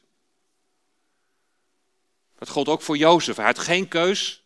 Dat 2.38 2.48
gold 2.48 2.68
ook 2.68 2.82
voor 2.82 2.96
Jozef. 2.96 3.36
Hij 3.36 3.44
had 3.44 3.58
geen 3.58 3.88
keus. 3.88 4.42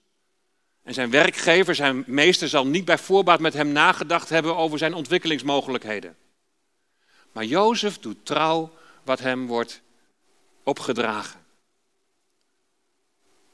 En 0.83 0.95
zijn 0.95 1.11
werkgever, 1.11 1.75
zijn 1.75 2.05
meester, 2.07 2.49
zal 2.49 2.67
niet 2.67 2.85
bij 2.85 2.99
voorbaat 2.99 3.41
met 3.41 3.53
hem 3.53 3.69
nagedacht 3.69 4.29
hebben 4.29 4.57
over 4.57 4.79
zijn 4.79 4.95
ontwikkelingsmogelijkheden. 4.95 6.17
Maar 7.37 7.45
Jozef 7.45 7.99
doet 7.99 8.27
trouw 8.27 8.75
wat 9.05 9.19
hem 9.19 9.47
wordt 9.47 9.81
opgedragen. 10.63 11.45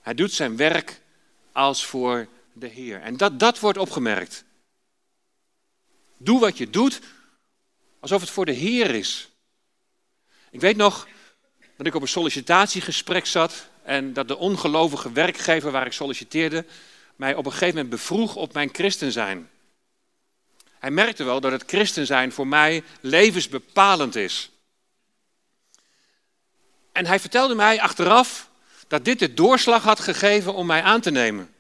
Hij 0.01 0.15
doet 0.15 0.33
zijn 0.33 0.57
werk 0.57 1.01
als 1.53 1.87
voor 1.87 2.29
de 2.53 2.67
Heer. 2.67 3.01
En 3.01 3.17
dat, 3.17 3.39
dat 3.39 3.59
wordt 3.59 3.79
opgemerkt. 3.79 4.45
Doe 6.17 6.41
wat 6.41 6.59
je 6.59 6.71
doet 6.71 7.01
alsof 8.01 8.21
het 8.21 8.31
voor 8.31 8.45
de 8.45 8.53
Heer 8.53 8.95
is. 8.95 9.31
Ik 10.51 10.61
weet 10.61 10.77
nog 10.77 11.09
dat 11.77 11.87
ik 11.87 11.95
op 11.95 12.03
een 12.03 12.09
sollicitatiegesprek 12.09 13.27
zat 13.27 13.69
en 13.83 14.13
dat 14.13 14.29
de 14.29 14.37
ongelovige 14.37 15.13
werkgever 15.13 15.71
waar 15.71 15.87
ik 15.87 15.93
solliciteerde 15.93 16.65
mij 17.17 17.35
op 17.35 17.45
een 17.45 17.53
gegeven 17.53 17.75
moment 17.75 17.91
bevroeg 17.91 18.37
op 18.37 18.53
mijn 18.53 18.69
christen 18.73 19.13
zijn. 19.13 19.51
Hij 20.83 20.91
merkte 20.91 21.25
wel 21.25 21.41
dat 21.41 21.53
het 21.53 21.65
christen 21.67 22.07
zijn 22.07 22.33
voor 22.33 22.47
mij 22.47 22.83
levensbepalend 23.01 24.17
is. 24.17 24.51
En 26.93 27.07
hij 27.07 27.21
vertelde 27.21 27.55
mij 27.55 27.81
achteraf 27.81 28.49
dat 28.89 29.05
dit 29.05 29.19
de 29.19 29.35
doorslag 29.35 29.83
had 29.83 30.01
gegeven 30.01 30.55
om 30.55 30.67
mij 30.67 30.83
aan 30.83 31.01
te 31.01 31.11
nemen. 31.11 31.55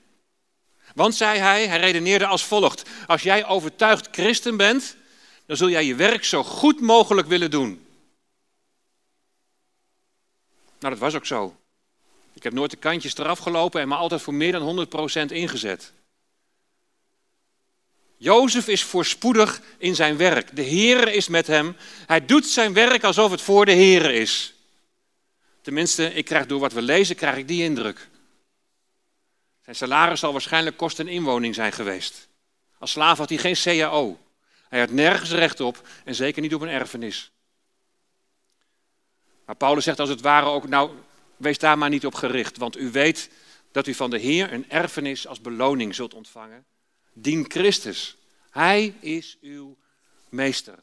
Want, 0.94 1.14
zei 1.14 1.38
hij, 1.38 1.66
hij 1.68 1.80
redeneerde 1.80 2.26
als 2.26 2.44
volgt: 2.44 2.82
Als 3.06 3.22
jij 3.22 3.46
overtuigd 3.46 4.08
christen 4.12 4.56
bent, 4.56 4.96
dan 5.46 5.56
zul 5.56 5.68
jij 5.68 5.84
je 5.84 5.94
werk 5.94 6.24
zo 6.24 6.44
goed 6.44 6.80
mogelijk 6.80 7.28
willen 7.28 7.50
doen. 7.50 7.86
Nou, 10.78 10.92
dat 10.92 10.98
was 10.98 11.14
ook 11.14 11.26
zo. 11.26 11.56
Ik 12.32 12.42
heb 12.42 12.52
nooit 12.52 12.70
de 12.70 12.76
kantjes 12.76 13.16
eraf 13.16 13.38
gelopen 13.38 13.80
en 13.80 13.88
me 13.88 13.94
altijd 13.94 14.22
voor 14.22 14.34
meer 14.34 14.52
dan 14.52 14.86
100% 15.28 15.32
ingezet. 15.32 15.92
Jozef 18.22 18.68
is 18.68 18.82
voorspoedig 18.82 19.62
in 19.78 19.94
zijn 19.94 20.16
werk. 20.16 20.56
De 20.56 20.62
Heere 20.64 21.12
is 21.12 21.28
met 21.28 21.46
hem. 21.46 21.76
Hij 22.06 22.26
doet 22.26 22.46
zijn 22.46 22.72
werk 22.72 23.04
alsof 23.04 23.30
het 23.30 23.40
voor 23.40 23.64
de 23.64 23.72
Heere 23.72 24.12
is. 24.12 24.54
Tenminste, 25.60 26.14
ik 26.14 26.24
krijg 26.24 26.46
door 26.46 26.60
wat 26.60 26.72
we 26.72 26.82
lezen, 26.82 27.16
krijg 27.16 27.36
ik 27.36 27.48
die 27.48 27.62
indruk. 27.62 28.08
Zijn 29.62 29.76
salaris 29.76 30.20
zal 30.20 30.32
waarschijnlijk 30.32 30.76
kosten 30.76 31.06
een 31.06 31.12
inwoning 31.12 31.54
zijn 31.54 31.72
geweest. 31.72 32.28
Als 32.78 32.90
slaaf 32.90 33.18
had 33.18 33.28
hij 33.28 33.38
geen 33.38 33.56
CAO. 33.62 34.18
Hij 34.68 34.80
had 34.80 34.90
nergens 34.90 35.30
recht 35.30 35.60
op 35.60 35.88
en 36.04 36.14
zeker 36.14 36.42
niet 36.42 36.54
op 36.54 36.60
een 36.60 36.68
erfenis. 36.68 37.30
Maar 39.46 39.56
Paulus 39.56 39.84
zegt 39.84 40.00
als 40.00 40.08
het 40.08 40.20
ware 40.20 40.46
ook, 40.46 40.68
nou, 40.68 40.90
wees 41.36 41.58
daar 41.58 41.78
maar 41.78 41.90
niet 41.90 42.06
op 42.06 42.14
gericht, 42.14 42.56
want 42.56 42.76
u 42.78 42.90
weet 42.90 43.30
dat 43.72 43.86
u 43.86 43.94
van 43.94 44.10
de 44.10 44.18
Heer 44.18 44.52
een 44.52 44.70
erfenis 44.70 45.26
als 45.26 45.40
beloning 45.40 45.94
zult 45.94 46.14
ontvangen. 46.14 46.64
Dien 47.12 47.50
Christus. 47.50 48.16
Hij 48.50 48.94
is 49.00 49.38
uw 49.40 49.76
meester. 50.28 50.78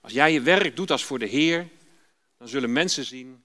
Als 0.00 0.12
jij 0.12 0.32
je 0.32 0.40
werk 0.40 0.76
doet 0.76 0.90
als 0.90 1.04
voor 1.04 1.18
de 1.18 1.26
Heer, 1.26 1.68
dan 2.38 2.48
zullen 2.48 2.72
mensen 2.72 3.04
zien 3.04 3.44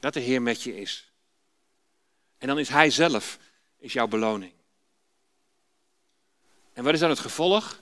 dat 0.00 0.14
de 0.14 0.20
Heer 0.20 0.42
met 0.42 0.62
je 0.62 0.76
is. 0.76 1.12
En 2.38 2.46
dan 2.46 2.58
is 2.58 2.68
Hij 2.68 2.90
zelf 2.90 3.38
is 3.78 3.92
jouw 3.92 4.06
beloning. 4.06 4.52
En 6.72 6.84
wat 6.84 6.94
is 6.94 7.00
dan 7.00 7.10
het 7.10 7.18
gevolg? 7.18 7.80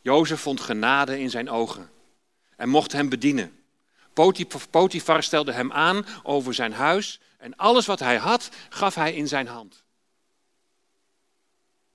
Jozef 0.00 0.40
vond 0.40 0.60
genade 0.60 1.20
in 1.20 1.30
zijn 1.30 1.50
ogen 1.50 1.90
en 2.56 2.68
mocht 2.68 2.92
hem 2.92 3.08
bedienen. 3.08 3.64
Potifar 4.70 5.22
stelde 5.22 5.52
hem 5.52 5.72
aan 5.72 6.06
over 6.22 6.54
zijn 6.54 6.72
huis 6.72 7.20
en 7.38 7.56
alles 7.56 7.86
wat 7.86 7.98
hij 7.98 8.16
had 8.16 8.50
gaf 8.68 8.94
hij 8.94 9.14
in 9.14 9.28
zijn 9.28 9.46
hand. 9.46 9.81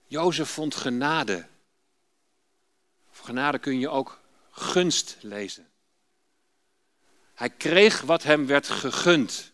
Jozef 0.07 0.49
vond 0.49 0.75
genade. 0.75 1.45
Of 3.11 3.19
genade 3.19 3.59
kun 3.59 3.79
je 3.79 3.89
ook 3.89 4.19
gunst 4.51 5.17
lezen. 5.21 5.67
Hij 7.33 7.49
kreeg 7.49 8.01
wat 8.01 8.23
hem 8.23 8.45
werd 8.45 8.69
gegund 8.69 9.51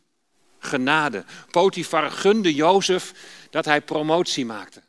genade. 0.60 1.26
Potifar 1.52 2.12
gunde 2.12 2.54
Jozef 2.54 3.14
dat 3.50 3.66
hij 3.66 3.82
promotie 3.82 4.46
maakte. 4.46 4.82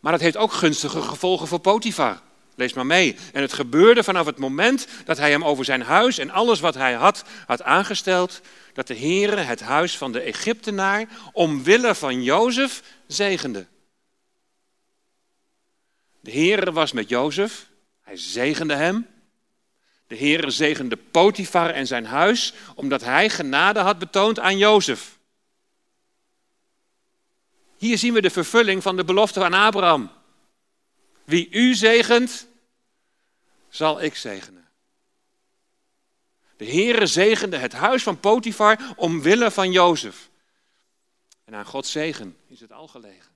Maar 0.00 0.12
dat 0.12 0.20
heeft 0.20 0.36
ook 0.36 0.52
gunstige 0.52 1.02
gevolgen 1.02 1.46
voor 1.46 1.58
Potifar. 1.58 2.20
Lees 2.54 2.72
maar 2.72 2.86
mee. 2.86 3.16
En 3.32 3.42
het 3.42 3.52
gebeurde 3.52 4.04
vanaf 4.04 4.26
het 4.26 4.38
moment 4.38 4.86
dat 5.04 5.16
hij 5.16 5.30
hem 5.30 5.44
over 5.44 5.64
zijn 5.64 5.82
huis 5.82 6.18
en 6.18 6.30
alles 6.30 6.60
wat 6.60 6.74
hij 6.74 6.92
had, 6.92 7.24
had 7.46 7.62
aangesteld, 7.62 8.40
dat 8.80 8.96
de 8.96 9.06
Heere 9.06 9.36
het 9.36 9.60
huis 9.60 9.96
van 9.96 10.12
de 10.12 10.20
Egyptenaar 10.20 11.08
omwille 11.32 11.94
van 11.94 12.22
Jozef 12.22 12.82
zegende. 13.06 13.66
De 16.20 16.30
Heere 16.30 16.72
was 16.72 16.92
met 16.92 17.08
Jozef, 17.08 17.68
hij 18.00 18.16
zegende 18.16 18.74
hem. 18.74 19.06
De 20.06 20.16
Heere 20.16 20.50
zegende 20.50 20.96
Potifar 20.96 21.70
en 21.70 21.86
zijn 21.86 22.04
huis, 22.04 22.52
omdat 22.74 23.04
hij 23.04 23.30
genade 23.30 23.80
had 23.80 23.98
betoond 23.98 24.38
aan 24.38 24.58
Jozef. 24.58 25.18
Hier 27.76 27.98
zien 27.98 28.12
we 28.12 28.20
de 28.20 28.30
vervulling 28.30 28.82
van 28.82 28.96
de 28.96 29.04
belofte 29.04 29.44
aan 29.44 29.54
Abraham. 29.54 30.10
Wie 31.24 31.48
u 31.50 31.74
zegent, 31.74 32.46
zal 33.68 34.02
ik 34.02 34.16
zegenen. 34.16 34.59
De 36.60 36.66
Heere 36.66 37.06
zegende 37.06 37.56
het 37.56 37.72
huis 37.72 38.02
van 38.02 38.20
Potifar 38.20 38.94
omwille 38.96 39.50
van 39.50 39.72
Jozef. 39.72 40.30
En 41.44 41.54
aan 41.54 41.64
Gods 41.64 41.92
zegen 41.92 42.36
is 42.46 42.60
het 42.60 42.72
al 42.72 42.88
gelegen. 42.88 43.32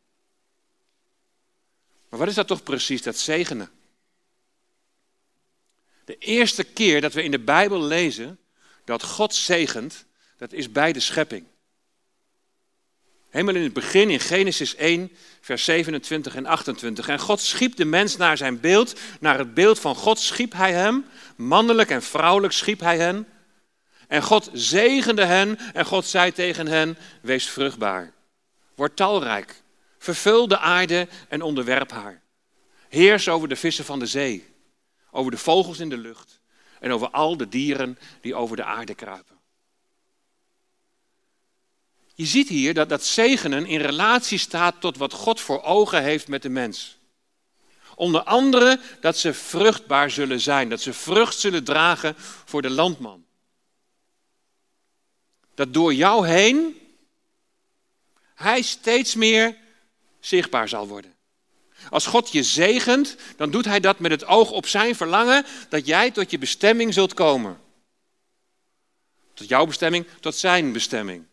Maar 2.08 2.18
wat 2.18 2.28
is 2.28 2.34
dat 2.34 2.46
toch 2.46 2.62
precies, 2.62 3.02
dat 3.02 3.16
zegenen? 3.16 3.70
De 6.04 6.18
eerste 6.18 6.64
keer 6.64 7.00
dat 7.00 7.12
we 7.12 7.22
in 7.22 7.30
de 7.30 7.38
Bijbel 7.38 7.82
lezen 7.82 8.38
dat 8.84 9.02
God 9.02 9.34
zegent, 9.34 10.04
dat 10.36 10.52
is 10.52 10.72
bij 10.72 10.92
de 10.92 11.00
schepping. 11.00 11.46
Helemaal 13.34 13.54
in 13.54 13.62
het 13.62 13.72
begin, 13.72 14.10
in 14.10 14.20
Genesis 14.20 14.74
1, 14.74 15.12
vers 15.40 15.64
27 15.64 16.34
en 16.34 16.46
28. 16.46 17.08
En 17.08 17.18
God 17.18 17.40
schiep 17.40 17.76
de 17.76 17.84
mens 17.84 18.16
naar 18.16 18.36
zijn 18.36 18.60
beeld, 18.60 19.00
naar 19.20 19.38
het 19.38 19.54
beeld 19.54 19.78
van 19.78 19.94
God 19.94 20.18
schiep 20.18 20.52
hij 20.52 20.72
hem. 20.72 21.04
Mannelijk 21.36 21.90
en 21.90 22.02
vrouwelijk 22.02 22.52
schiep 22.52 22.80
hij 22.80 22.98
hen. 22.98 23.28
En 24.08 24.22
God 24.22 24.50
zegende 24.52 25.24
hen 25.24 25.58
en 25.72 25.84
God 25.84 26.06
zei 26.06 26.32
tegen 26.32 26.66
hen, 26.66 26.98
wees 27.22 27.48
vruchtbaar. 27.48 28.12
Word 28.74 28.96
talrijk, 28.96 29.62
vervul 29.98 30.48
de 30.48 30.58
aarde 30.58 31.08
en 31.28 31.42
onderwerp 31.42 31.90
haar. 31.90 32.20
Heers 32.88 33.28
over 33.28 33.48
de 33.48 33.56
vissen 33.56 33.84
van 33.84 33.98
de 33.98 34.06
zee 34.06 34.52
over 35.10 35.30
de 35.30 35.38
vogels 35.38 35.78
in 35.78 35.88
de 35.88 35.98
lucht 35.98 36.40
en 36.80 36.92
over 36.92 37.10
al 37.10 37.36
de 37.36 37.48
dieren 37.48 37.98
die 38.20 38.34
over 38.34 38.56
de 38.56 38.64
aarde 38.64 38.94
kruipen. 38.94 39.36
Je 42.14 42.26
ziet 42.26 42.48
hier 42.48 42.74
dat 42.74 42.88
dat 42.88 43.04
zegenen 43.04 43.66
in 43.66 43.80
relatie 43.80 44.38
staat 44.38 44.80
tot 44.80 44.96
wat 44.96 45.12
God 45.12 45.40
voor 45.40 45.62
ogen 45.62 46.02
heeft 46.02 46.28
met 46.28 46.42
de 46.42 46.48
mens. 46.48 46.98
Onder 47.94 48.22
andere 48.22 48.80
dat 49.00 49.18
ze 49.18 49.34
vruchtbaar 49.34 50.10
zullen 50.10 50.40
zijn, 50.40 50.68
dat 50.68 50.80
ze 50.80 50.92
vrucht 50.92 51.38
zullen 51.38 51.64
dragen 51.64 52.14
voor 52.44 52.62
de 52.62 52.70
landman. 52.70 53.24
Dat 55.54 55.74
door 55.74 55.94
jou 55.94 56.28
heen 56.28 56.78
hij 58.34 58.62
steeds 58.62 59.14
meer 59.14 59.56
zichtbaar 60.20 60.68
zal 60.68 60.88
worden. 60.88 61.14
Als 61.90 62.06
God 62.06 62.32
je 62.32 62.42
zegent, 62.42 63.16
dan 63.36 63.50
doet 63.50 63.64
hij 63.64 63.80
dat 63.80 63.98
met 63.98 64.10
het 64.10 64.24
oog 64.24 64.50
op 64.50 64.66
zijn 64.66 64.94
verlangen 64.96 65.44
dat 65.68 65.86
jij 65.86 66.10
tot 66.10 66.30
je 66.30 66.38
bestemming 66.38 66.94
zult 66.94 67.14
komen. 67.14 67.60
Tot 69.34 69.48
jouw 69.48 69.66
bestemming, 69.66 70.06
tot 70.20 70.34
zijn 70.34 70.72
bestemming. 70.72 71.24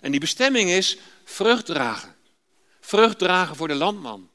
En 0.00 0.10
die 0.10 0.20
bestemming 0.20 0.70
is 0.70 0.98
vrucht 1.24 1.66
dragen. 1.66 2.16
Vrucht 2.80 3.18
dragen 3.18 3.56
voor 3.56 3.68
de 3.68 3.74
landman. 3.74 4.30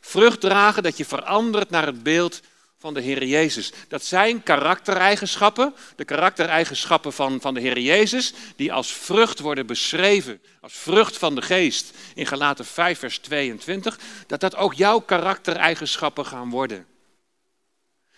Vrucht 0.00 0.40
dragen 0.40 0.82
dat 0.82 0.96
je 0.96 1.04
verandert 1.04 1.70
naar 1.70 1.86
het 1.86 2.02
beeld 2.02 2.40
van 2.82 2.94
de 2.94 3.00
Heer 3.00 3.24
Jezus. 3.24 3.72
Dat 3.88 4.04
zijn 4.04 4.42
karaktereigenschappen, 4.42 5.74
de 5.96 6.04
karaktereigenschappen 6.04 7.12
van, 7.12 7.40
van 7.40 7.54
de 7.54 7.60
Heer 7.60 7.78
Jezus, 7.78 8.32
die 8.56 8.72
als 8.72 8.92
vrucht 8.92 9.38
worden 9.38 9.66
beschreven, 9.66 10.42
als 10.60 10.72
vrucht 10.72 11.18
van 11.18 11.34
de 11.34 11.42
geest 11.42 11.90
in 12.14 12.26
Galaten 12.26 12.64
5, 12.64 12.98
vers 12.98 13.18
22, 13.18 13.98
dat 14.26 14.40
dat 14.40 14.56
ook 14.56 14.74
jouw 14.74 14.98
karaktereigenschappen 15.00 16.26
gaan 16.26 16.50
worden. 16.50 16.86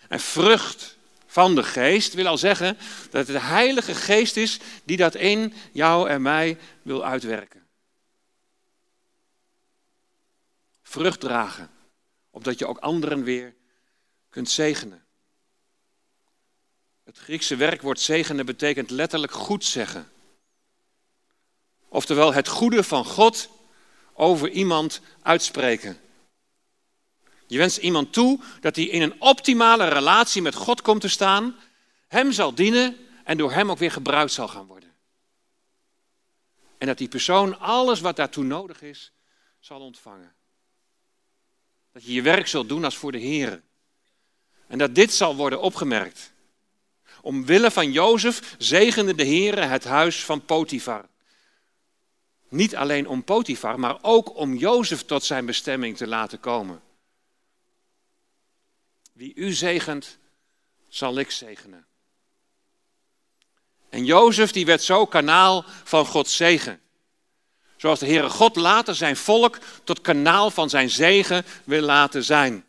En 0.07 0.19
vrucht 0.19 0.94
van 1.35 1.55
de 1.55 1.63
geest 1.63 2.13
wil 2.13 2.27
al 2.27 2.37
zeggen 2.37 2.77
dat 3.09 3.27
het 3.27 3.35
de 3.35 3.39
Heilige 3.39 3.95
Geest 3.95 4.37
is 4.37 4.59
die 4.83 4.97
dat 4.97 5.15
in 5.15 5.53
jou 5.71 6.09
en 6.09 6.21
mij 6.21 6.57
wil 6.81 7.05
uitwerken. 7.05 7.67
Vrucht 10.81 11.19
dragen, 11.19 11.69
opdat 12.31 12.59
je 12.59 12.67
ook 12.67 12.77
anderen 12.77 13.23
weer 13.23 13.55
kunt 14.29 14.49
zegenen. 14.49 15.05
Het 17.03 17.17
Griekse 17.17 17.55
werkwoord 17.55 17.99
zegenen 17.99 18.45
betekent 18.45 18.89
letterlijk 18.89 19.33
goed 19.33 19.65
zeggen. 19.65 20.11
Oftewel 21.87 22.33
het 22.33 22.47
goede 22.47 22.83
van 22.83 23.05
God 23.05 23.49
over 24.13 24.49
iemand 24.49 25.01
uitspreken. 25.21 25.99
Je 27.47 27.57
wenst 27.57 27.77
iemand 27.77 28.13
toe 28.13 28.39
dat 28.61 28.75
hij 28.75 28.85
in 28.85 29.01
een 29.01 29.21
optimale 29.21 29.87
relatie 29.87 30.41
met 30.41 30.55
God 30.55 30.81
komt 30.81 31.01
te 31.01 31.07
staan, 31.07 31.55
hem 32.07 32.31
zal 32.31 32.55
dienen 32.55 32.97
en 33.23 33.37
door 33.37 33.51
hem 33.51 33.71
ook 33.71 33.77
weer 33.77 33.91
gebruikt 33.91 34.31
zal 34.31 34.47
gaan 34.47 34.65
worden. 34.65 34.93
En 36.77 36.87
dat 36.87 36.97
die 36.97 37.07
persoon 37.07 37.59
alles 37.59 37.99
wat 37.99 38.15
daartoe 38.15 38.43
nodig 38.43 38.81
is, 38.81 39.11
zal 39.59 39.79
ontvangen. 39.79 40.33
Dat 41.91 42.05
je 42.05 42.13
je 42.13 42.21
werk 42.21 42.47
zult 42.47 42.69
doen 42.69 42.83
als 42.83 42.97
voor 42.97 43.11
de 43.11 43.17
Heer. 43.17 43.61
En 44.67 44.77
dat 44.77 44.95
dit 44.95 45.13
zal 45.13 45.35
worden 45.35 45.61
opgemerkt. 45.61 46.33
Omwille 47.21 47.71
van 47.71 47.91
Jozef 47.91 48.55
zegende 48.57 49.15
de 49.15 49.23
Heer 49.23 49.69
het 49.69 49.83
huis 49.83 50.25
van 50.25 50.45
Potifar. 50.45 51.05
Niet 52.49 52.75
alleen 52.75 53.07
om 53.07 53.23
Potifar, 53.23 53.79
maar 53.79 53.97
ook 54.01 54.35
om 54.35 54.55
Jozef 54.55 55.05
tot 55.05 55.23
zijn 55.23 55.45
bestemming 55.45 55.97
te 55.97 56.07
laten 56.07 56.39
komen. 56.39 56.81
Wie 59.15 59.33
u 59.35 59.53
zegent, 59.53 60.17
zal 60.87 61.19
ik 61.19 61.31
zegenen. 61.31 61.85
En 63.89 64.05
Jozef 64.05 64.51
die 64.51 64.65
werd 64.65 64.83
zo 64.83 65.05
kanaal 65.05 65.65
van 65.83 66.05
Gods 66.05 66.35
zegen. 66.35 66.81
Zoals 67.77 67.99
de 67.99 68.05
Heere 68.05 68.29
God 68.29 68.55
later 68.55 68.95
zijn 68.95 69.15
volk 69.15 69.57
tot 69.83 70.01
kanaal 70.01 70.51
van 70.51 70.69
zijn 70.69 70.89
zegen 70.89 71.45
wil 71.63 71.81
laten 71.81 72.23
zijn. 72.23 72.65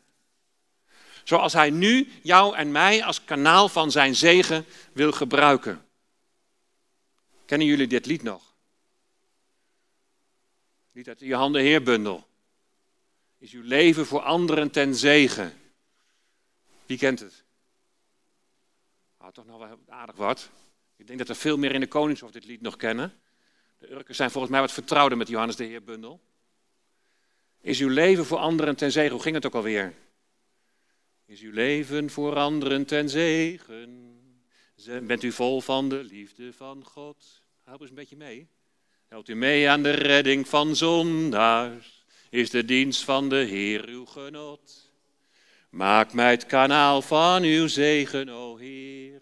Zoals 1.24 1.52
hij 1.52 1.70
nu 1.70 2.08
jou 2.22 2.56
en 2.56 2.72
mij 2.72 3.04
als 3.04 3.24
kanaal 3.24 3.68
van 3.68 3.90
zijn 3.90 4.14
zegen 4.14 4.66
wil 4.92 5.12
gebruiken. 5.12 5.86
Kennen 7.46 7.66
jullie 7.66 7.86
dit 7.86 8.06
lied 8.06 8.22
nog? 8.22 8.42
Lied 10.92 11.08
uit 11.08 11.18
de 11.18 11.26
Johan 11.26 11.52
de 11.52 11.60
Heerbundel. 11.60 12.26
Is 13.38 13.52
uw 13.52 13.62
leven 13.62 14.06
voor 14.06 14.20
anderen 14.20 14.70
ten 14.70 14.94
zegen. 14.94 15.60
Wie 16.86 16.98
kent 16.98 17.20
het? 17.20 17.44
Nou, 19.18 19.32
toch 19.32 19.46
nog 19.46 19.58
wel 19.58 19.78
aardig 19.88 20.16
wat. 20.16 20.50
Ik 20.96 21.06
denk 21.06 21.18
dat 21.18 21.28
er 21.28 21.36
veel 21.36 21.56
meer 21.56 21.74
in 21.74 21.80
de 21.80 21.86
Koningshof 21.86 22.30
dit 22.30 22.44
lied 22.44 22.60
nog 22.60 22.76
kennen. 22.76 23.20
De 23.78 23.90
Urkers 23.90 24.16
zijn 24.16 24.30
volgens 24.30 24.52
mij 24.52 24.60
wat 24.60 24.72
vertrouwder 24.72 25.18
met 25.18 25.28
Johannes 25.28 25.56
de 25.56 25.64
Heerbundel. 25.64 26.20
Is 27.60 27.80
uw 27.80 27.88
leven 27.88 28.24
voor 28.24 28.38
anderen 28.38 28.76
ten 28.76 28.92
zegen? 28.92 29.12
Hoe 29.12 29.22
ging 29.22 29.34
het 29.34 29.46
ook 29.46 29.54
alweer? 29.54 29.94
Is 31.24 31.40
uw 31.40 31.52
leven 31.52 32.10
voor 32.10 32.36
anderen 32.36 32.86
ten 32.86 33.08
zegen? 33.08 34.04
Bent 35.02 35.22
u 35.22 35.32
vol 35.32 35.60
van 35.60 35.88
de 35.88 36.04
liefde 36.04 36.52
van 36.52 36.84
God? 36.84 37.42
Help 37.62 37.80
eens 37.80 37.88
een 37.88 37.96
beetje 37.96 38.16
mee. 38.16 38.48
Helpt 39.06 39.28
u 39.28 39.34
mee 39.34 39.68
aan 39.68 39.82
de 39.82 39.90
redding 39.90 40.48
van 40.48 40.76
zondaars? 40.76 42.04
Is 42.30 42.50
de 42.50 42.64
dienst 42.64 43.04
van 43.04 43.28
de 43.28 43.36
Heer 43.36 43.88
uw 43.88 44.04
genot? 44.04 44.85
Maak 45.70 46.12
mij 46.12 46.30
het 46.30 46.46
kanaal 46.46 47.02
van 47.02 47.42
uw 47.42 47.66
zegen, 47.66 48.28
o 48.28 48.56
Heer. 48.56 49.20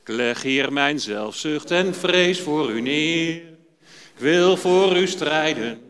Ik 0.00 0.08
leg 0.08 0.42
hier 0.42 0.72
mijn 0.72 1.00
zelfzucht 1.00 1.70
en 1.70 1.94
vrees 1.94 2.40
voor 2.40 2.70
u 2.70 2.80
neer. 2.80 3.36
Ik 4.14 4.22
wil 4.22 4.56
voor 4.56 4.96
u 4.96 5.06
strijden, 5.06 5.80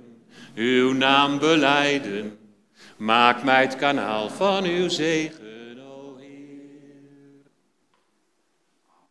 uw 0.55 0.93
naam 0.93 1.39
beleiden. 1.39 2.39
Maak 2.97 3.43
mij 3.43 3.63
het 3.63 3.77
kanaal 3.77 4.29
van 4.29 4.65
uw 4.65 4.89
zegen. 4.89 5.47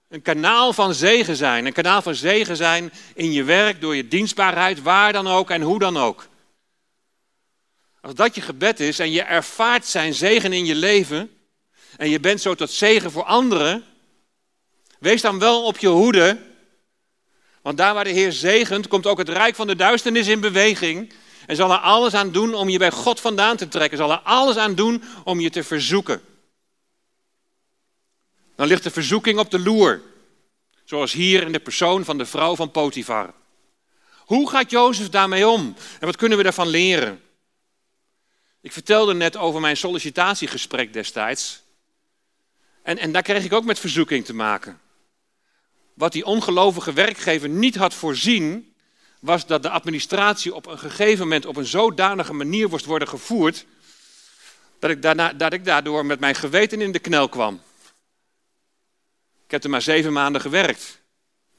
Een 0.09 0.21
kanaal 0.21 0.73
van 0.73 0.93
zegen 0.93 1.35
zijn. 1.35 1.65
Een 1.65 1.73
kanaal 1.73 2.01
van 2.01 2.15
zegen 2.15 2.55
zijn 2.55 2.91
in 3.13 3.31
je 3.31 3.43
werk, 3.43 3.81
door 3.81 3.95
je 3.95 4.07
dienstbaarheid, 4.07 4.81
waar 4.81 5.13
dan 5.13 5.27
ook 5.27 5.49
en 5.49 5.61
hoe 5.61 5.79
dan 5.79 5.97
ook. 5.97 6.27
Als 8.05 8.13
dat 8.13 8.35
je 8.35 8.41
gebed 8.41 8.79
is 8.79 8.99
en 8.99 9.11
je 9.11 9.21
ervaart 9.21 9.85
zijn 9.85 10.13
zegen 10.13 10.53
in 10.53 10.65
je 10.65 10.75
leven 10.75 11.31
en 11.97 12.09
je 12.09 12.19
bent 12.19 12.41
zo 12.41 12.55
tot 12.55 12.71
zegen 12.71 13.11
voor 13.11 13.23
anderen, 13.23 13.83
wees 14.99 15.21
dan 15.21 15.39
wel 15.39 15.63
op 15.63 15.77
je 15.77 15.87
hoede. 15.87 16.41
Want 17.61 17.77
daar 17.77 17.93
waar 17.93 18.03
de 18.03 18.09
Heer 18.09 18.31
zegent, 18.31 18.87
komt 18.87 19.05
ook 19.05 19.17
het 19.17 19.29
rijk 19.29 19.55
van 19.55 19.67
de 19.67 19.75
duisternis 19.75 20.27
in 20.27 20.39
beweging. 20.39 21.13
En 21.45 21.55
zal 21.55 21.71
er 21.71 21.77
alles 21.77 22.13
aan 22.13 22.31
doen 22.31 22.53
om 22.53 22.69
je 22.69 22.77
bij 22.77 22.91
God 22.91 23.19
vandaan 23.19 23.57
te 23.57 23.67
trekken. 23.67 23.97
Zal 23.97 24.11
er 24.11 24.21
alles 24.23 24.57
aan 24.57 24.75
doen 24.75 25.03
om 25.23 25.39
je 25.39 25.49
te 25.49 25.63
verzoeken. 25.63 26.21
Dan 28.55 28.67
ligt 28.67 28.83
de 28.83 28.91
verzoeking 28.91 29.39
op 29.39 29.51
de 29.51 29.59
loer. 29.59 30.01
Zoals 30.83 31.11
hier 31.11 31.43
in 31.43 31.51
de 31.51 31.59
persoon 31.59 32.05
van 32.05 32.17
de 32.17 32.25
vrouw 32.25 32.55
van 32.55 32.71
Potifar. 32.71 33.33
Hoe 34.17 34.49
gaat 34.49 34.71
Jozef 34.71 35.09
daarmee 35.09 35.47
om? 35.47 35.75
En 35.99 36.05
wat 36.05 36.15
kunnen 36.15 36.37
we 36.37 36.43
daarvan 36.43 36.67
leren? 36.67 37.23
Ik 38.65 38.71
vertelde 38.71 39.13
net 39.13 39.37
over 39.37 39.61
mijn 39.61 39.77
sollicitatiegesprek 39.77 40.93
destijds. 40.93 41.61
En, 42.83 42.97
en 42.97 43.11
daar 43.11 43.21
kreeg 43.21 43.43
ik 43.43 43.53
ook 43.53 43.65
met 43.65 43.79
verzoeking 43.79 44.25
te 44.25 44.33
maken. 44.33 44.79
Wat 45.93 46.11
die 46.11 46.25
ongelovige 46.25 46.93
werkgever 46.93 47.49
niet 47.49 47.75
had 47.75 47.93
voorzien, 47.93 48.73
was 49.19 49.45
dat 49.45 49.63
de 49.63 49.69
administratie 49.69 50.55
op 50.55 50.65
een 50.65 50.79
gegeven 50.79 51.23
moment 51.23 51.45
op 51.45 51.55
een 51.55 51.65
zodanige 51.65 52.33
manier 52.33 52.69
moest 52.69 52.85
worden 52.85 53.07
gevoerd, 53.07 53.65
dat 54.79 54.89
ik, 54.89 55.01
daarna, 55.01 55.33
dat 55.33 55.53
ik 55.53 55.65
daardoor 55.65 56.05
met 56.05 56.19
mijn 56.19 56.35
geweten 56.35 56.81
in 56.81 56.91
de 56.91 56.99
knel 56.99 57.29
kwam. 57.29 57.61
Ik 59.45 59.51
heb 59.51 59.63
er 59.63 59.69
maar 59.69 59.81
zeven 59.81 60.13
maanden 60.13 60.41
gewerkt. 60.41 61.01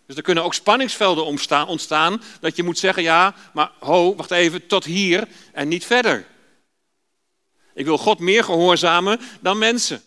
Dus 0.07 0.17
er 0.17 0.23
kunnen 0.23 0.45
ook 0.45 0.55
spanningsvelden 0.55 1.25
ontstaan, 1.67 2.23
dat 2.41 2.57
je 2.57 2.63
moet 2.63 2.79
zeggen, 2.79 3.03
ja, 3.03 3.35
maar 3.53 3.71
ho, 3.79 4.15
wacht 4.15 4.31
even, 4.31 4.67
tot 4.67 4.85
hier 4.85 5.29
en 5.53 5.69
niet 5.69 5.85
verder. 5.85 6.35
Ik 7.77 7.85
wil 7.85 7.99
God 7.99 8.19
meer 8.19 8.45
gehoorzamen 8.45 9.21
dan 9.41 9.59
mensen. 9.59 10.03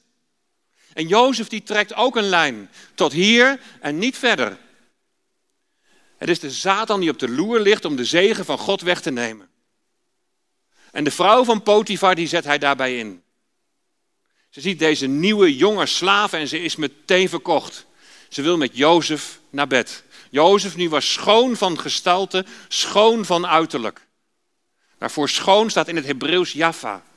En 0.94 1.08
Jozef 1.08 1.48
die 1.48 1.64
trekt 1.64 1.94
ook 1.94 2.16
een 2.16 2.30
lijn, 2.30 2.70
tot 2.96 3.12
hier 3.12 3.60
en 3.80 3.98
niet 3.98 4.18
verder. 4.18 4.58
Het 6.18 6.30
is 6.30 6.40
de 6.40 6.50
Satan 6.50 7.00
die 7.00 7.10
op 7.10 7.20
de 7.20 7.30
loer 7.30 7.60
ligt 7.60 7.86
om 7.86 7.96
de 7.96 8.06
zegen 8.06 8.46
van 8.46 8.58
God 8.58 8.82
weg 8.82 9.02
te 9.02 9.12
nemen. 9.12 9.50
En 10.92 11.04
de 11.04 11.12
vrouw 11.12 11.44
van 11.44 11.64
Potifar 11.64 12.16
die 12.16 12.28
zet 12.28 12.44
hij 12.44 12.58
daarbij 12.58 12.98
in. 12.98 13.24
Ze 14.50 14.62
ziet 14.62 14.80
deze 14.80 15.08
nieuwe 15.08 15.56
jonge 15.56 15.86
slaaf 15.86 16.34
en 16.34 16.48
ze 16.48 16.62
is 16.62 16.76
meteen 16.76 17.30
verkocht. 17.30 17.86
Ze 18.30 18.42
wil 18.42 18.58
met 18.58 18.78
Jozef 18.78 19.40
naar 19.50 19.68
bed. 19.68 20.04
Jozef 20.30 20.76
nu 20.76 20.90
was 20.90 21.14
schoon 21.14 21.56
van 21.56 21.80
gestalte, 21.80 22.46
schoon 22.68 23.26
van 23.26 23.48
uiterlijk. 23.48 24.08
Daarvoor 24.98 25.30
schoon 25.30 25.70
staat 25.70 25.88
in 25.88 25.96
het 25.96 26.06
Hebreeuws 26.06 26.52
Jaffa. 26.52 27.08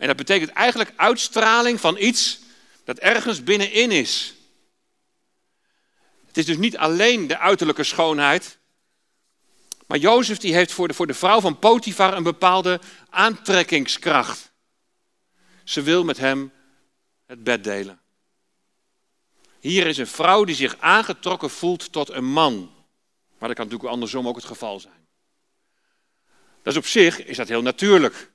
En 0.00 0.06
dat 0.06 0.16
betekent 0.16 0.50
eigenlijk 0.50 0.92
uitstraling 0.96 1.80
van 1.80 1.96
iets 1.98 2.40
dat 2.84 2.98
ergens 2.98 3.44
binnenin 3.44 3.90
is. 3.90 4.34
Het 6.26 6.38
is 6.38 6.44
dus 6.44 6.56
niet 6.56 6.76
alleen 6.76 7.26
de 7.26 7.38
uiterlijke 7.38 7.84
schoonheid, 7.84 8.58
maar 9.86 9.98
Jozef 9.98 10.38
die 10.38 10.54
heeft 10.54 10.72
voor 10.72 10.88
de, 10.88 10.94
voor 10.94 11.06
de 11.06 11.14
vrouw 11.14 11.40
van 11.40 11.58
Potifar 11.58 12.16
een 12.16 12.22
bepaalde 12.22 12.80
aantrekkingskracht. 13.10 14.52
Ze 15.64 15.82
wil 15.82 16.04
met 16.04 16.18
hem 16.18 16.52
het 17.26 17.44
bed 17.44 17.64
delen. 17.64 18.00
Hier 19.58 19.86
is 19.86 19.98
een 19.98 20.06
vrouw 20.06 20.44
die 20.44 20.54
zich 20.54 20.76
aangetrokken 20.78 21.50
voelt 21.50 21.92
tot 21.92 22.08
een 22.10 22.24
man. 22.24 22.56
Maar 23.38 23.48
dat 23.48 23.56
kan 23.56 23.64
natuurlijk 23.66 23.92
andersom 23.92 24.28
ook 24.28 24.36
het 24.36 24.44
geval 24.44 24.80
zijn. 24.80 25.06
Dat 26.62 26.72
is 26.72 26.78
op 26.78 26.86
zich 26.86 27.24
is 27.24 27.36
dat 27.36 27.48
heel 27.48 27.62
natuurlijk. 27.62 28.29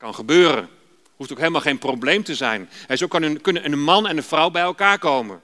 Kan 0.00 0.14
gebeuren. 0.14 0.68
Hoeft 1.16 1.32
ook 1.32 1.38
helemaal 1.38 1.60
geen 1.60 1.78
probleem 1.78 2.22
te 2.22 2.34
zijn. 2.34 2.70
En 2.86 2.98
zo 2.98 3.06
kan 3.06 3.40
kunnen 3.40 3.64
een 3.64 3.82
man 3.82 4.06
en 4.06 4.16
een 4.16 4.22
vrouw 4.22 4.50
bij 4.50 4.62
elkaar 4.62 4.98
komen. 4.98 5.42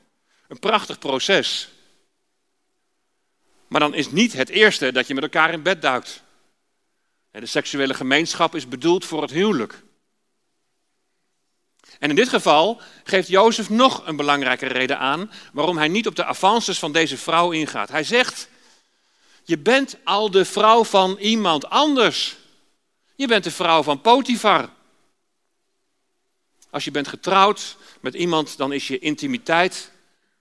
Een 0.48 0.58
prachtig 0.58 0.98
proces. 0.98 1.68
Maar 3.68 3.80
dan 3.80 3.94
is 3.94 4.10
niet 4.10 4.32
het 4.32 4.48
eerste 4.48 4.92
dat 4.92 5.06
je 5.06 5.14
met 5.14 5.22
elkaar 5.22 5.52
in 5.52 5.62
bed 5.62 5.82
duikt. 5.82 6.22
De 7.30 7.46
seksuele 7.46 7.94
gemeenschap 7.94 8.54
is 8.54 8.68
bedoeld 8.68 9.04
voor 9.04 9.22
het 9.22 9.30
huwelijk. 9.30 9.82
En 11.98 12.10
in 12.10 12.16
dit 12.16 12.28
geval 12.28 12.80
geeft 13.04 13.28
Jozef 13.28 13.70
nog 13.70 14.06
een 14.06 14.16
belangrijke 14.16 14.66
reden 14.66 14.98
aan 14.98 15.30
waarom 15.52 15.76
hij 15.76 15.88
niet 15.88 16.06
op 16.06 16.16
de 16.16 16.24
avances 16.24 16.78
van 16.78 16.92
deze 16.92 17.16
vrouw 17.16 17.50
ingaat. 17.50 17.88
Hij 17.88 18.04
zegt, 18.04 18.48
je 19.44 19.58
bent 19.58 19.96
al 20.04 20.30
de 20.30 20.44
vrouw 20.44 20.84
van 20.84 21.16
iemand 21.18 21.70
anders. 21.70 22.36
Je 23.16 23.26
bent 23.26 23.44
de 23.44 23.50
vrouw 23.50 23.82
van 23.82 24.00
Potifar. 24.00 24.70
Als 26.70 26.84
je 26.84 26.90
bent 26.90 27.08
getrouwd 27.08 27.76
met 28.00 28.14
iemand, 28.14 28.56
dan 28.56 28.72
is 28.72 28.88
je 28.88 28.98
intimiteit 28.98 29.92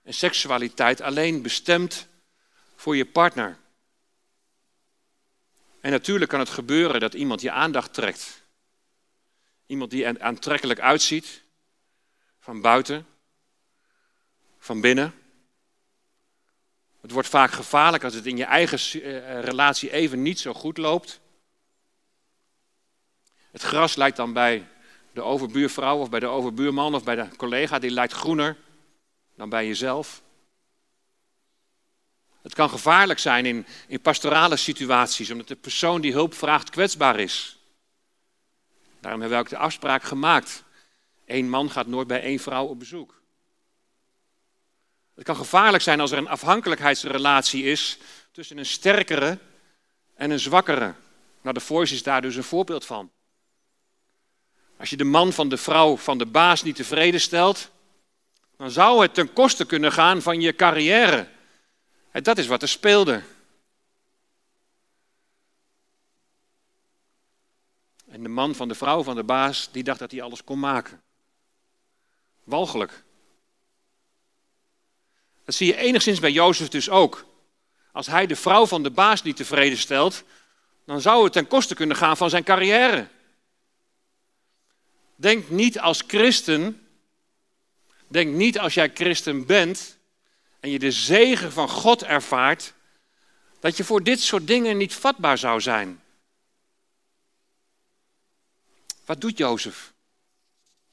en 0.03 0.13
seksualiteit 0.13 1.01
alleen 1.01 1.41
bestemd 1.41 2.07
voor 2.75 2.95
je 2.95 3.05
partner. 3.05 3.57
En 5.79 5.91
natuurlijk 5.91 6.29
kan 6.29 6.39
het 6.39 6.49
gebeuren 6.49 6.99
dat 6.99 7.13
iemand 7.13 7.41
je 7.41 7.51
aandacht 7.51 7.93
trekt. 7.93 8.43
Iemand 9.65 9.91
die 9.91 10.23
aantrekkelijk 10.23 10.79
uitziet, 10.79 11.43
van 12.39 12.61
buiten, 12.61 13.07
van 14.57 14.81
binnen. 14.81 15.13
Het 17.01 17.11
wordt 17.11 17.27
vaak 17.27 17.51
gevaarlijk 17.51 18.03
als 18.03 18.13
het 18.13 18.25
in 18.25 18.37
je 18.37 18.43
eigen 18.43 19.01
eh, 19.01 19.39
relatie 19.39 19.91
even 19.91 20.21
niet 20.21 20.39
zo 20.39 20.53
goed 20.53 20.77
loopt. 20.77 21.19
Het 23.55 23.63
gras 23.63 23.95
lijkt 23.95 24.17
dan 24.17 24.33
bij 24.33 24.67
de 25.13 25.21
overbuurvrouw 25.21 25.97
of 25.97 26.09
bij 26.09 26.19
de 26.19 26.25
overbuurman 26.25 26.95
of 26.95 27.03
bij 27.03 27.15
de 27.15 27.27
collega, 27.35 27.79
die 27.79 27.91
lijkt 27.91 28.13
groener 28.13 28.57
dan 29.35 29.49
bij 29.49 29.67
jezelf. 29.67 30.21
Het 32.41 32.53
kan 32.53 32.69
gevaarlijk 32.69 33.19
zijn 33.19 33.45
in, 33.45 33.65
in 33.87 34.01
pastorale 34.01 34.55
situaties, 34.55 35.31
omdat 35.31 35.47
de 35.47 35.55
persoon 35.55 36.01
die 36.01 36.11
hulp 36.11 36.33
vraagt 36.33 36.69
kwetsbaar 36.69 37.19
is. 37.19 37.57
Daarom 38.99 39.21
hebben 39.21 39.37
we 39.37 39.43
ook 39.43 39.49
de 39.49 39.57
afspraak 39.57 40.03
gemaakt. 40.03 40.63
Eén 41.25 41.49
man 41.49 41.69
gaat 41.71 41.87
nooit 41.87 42.07
bij 42.07 42.21
één 42.21 42.39
vrouw 42.39 42.65
op 42.65 42.79
bezoek. 42.79 43.21
Het 45.13 45.23
kan 45.23 45.35
gevaarlijk 45.35 45.83
zijn 45.83 45.99
als 45.99 46.11
er 46.11 46.17
een 46.17 46.27
afhankelijkheidsrelatie 46.27 47.63
is 47.63 47.97
tussen 48.31 48.57
een 48.57 48.65
sterkere 48.65 49.37
en 50.15 50.31
een 50.31 50.39
zwakkere. 50.39 50.93
Nou, 51.41 51.53
de 51.53 51.63
Voice 51.63 51.93
is 51.93 52.03
daar 52.03 52.21
dus 52.21 52.35
een 52.35 52.43
voorbeeld 52.43 52.85
van. 52.85 53.13
Als 54.77 54.89
je 54.89 54.97
de 54.97 55.03
man 55.03 55.33
van 55.33 55.49
de 55.49 55.57
vrouw 55.57 55.97
van 55.97 56.17
de 56.17 56.25
baas 56.25 56.63
niet 56.63 56.75
tevreden 56.75 57.21
stelt, 57.21 57.71
dan 58.57 58.71
zou 58.71 59.01
het 59.01 59.13
ten 59.13 59.33
koste 59.33 59.65
kunnen 59.65 59.91
gaan 59.91 60.21
van 60.21 60.41
je 60.41 60.55
carrière. 60.55 61.27
En 62.11 62.23
dat 62.23 62.37
is 62.37 62.47
wat 62.47 62.61
er 62.61 62.67
speelde. 62.67 63.21
En 68.07 68.23
de 68.23 68.29
man 68.29 68.55
van 68.55 68.67
de 68.67 68.75
vrouw 68.75 69.03
van 69.03 69.15
de 69.15 69.23
baas, 69.23 69.69
die 69.71 69.83
dacht 69.83 69.99
dat 69.99 70.11
hij 70.11 70.21
alles 70.21 70.43
kon 70.43 70.59
maken. 70.59 71.01
Walgelijk. 72.43 73.03
Dat 75.45 75.55
zie 75.55 75.67
je 75.67 75.75
enigszins 75.75 76.19
bij 76.19 76.31
Jozef 76.31 76.67
dus 76.67 76.89
ook. 76.89 77.25
Als 77.91 78.07
hij 78.07 78.25
de 78.25 78.35
vrouw 78.35 78.65
van 78.65 78.83
de 78.83 78.91
baas 78.91 79.23
niet 79.23 79.35
tevreden 79.35 79.77
stelt, 79.77 80.23
dan 80.85 81.01
zou 81.01 81.23
het 81.23 81.33
ten 81.33 81.47
koste 81.47 81.75
kunnen 81.75 81.95
gaan 81.95 82.17
van 82.17 82.29
zijn 82.29 82.43
carrière. 82.43 83.07
Denk 85.15 85.49
niet 85.49 85.79
als 85.79 86.03
christen, 86.07 86.87
denk 88.07 88.35
niet 88.35 88.59
als 88.59 88.73
jij 88.73 88.91
christen 88.93 89.45
bent 89.45 89.97
en 90.59 90.69
je 90.69 90.79
de 90.79 90.91
zegen 90.91 91.51
van 91.51 91.69
God 91.69 92.03
ervaart, 92.03 92.73
dat 93.59 93.77
je 93.77 93.83
voor 93.83 94.03
dit 94.03 94.21
soort 94.21 94.47
dingen 94.47 94.77
niet 94.77 94.93
vatbaar 94.93 95.37
zou 95.37 95.61
zijn. 95.61 96.01
Wat 99.05 99.21
doet 99.21 99.37
Jozef? 99.37 99.93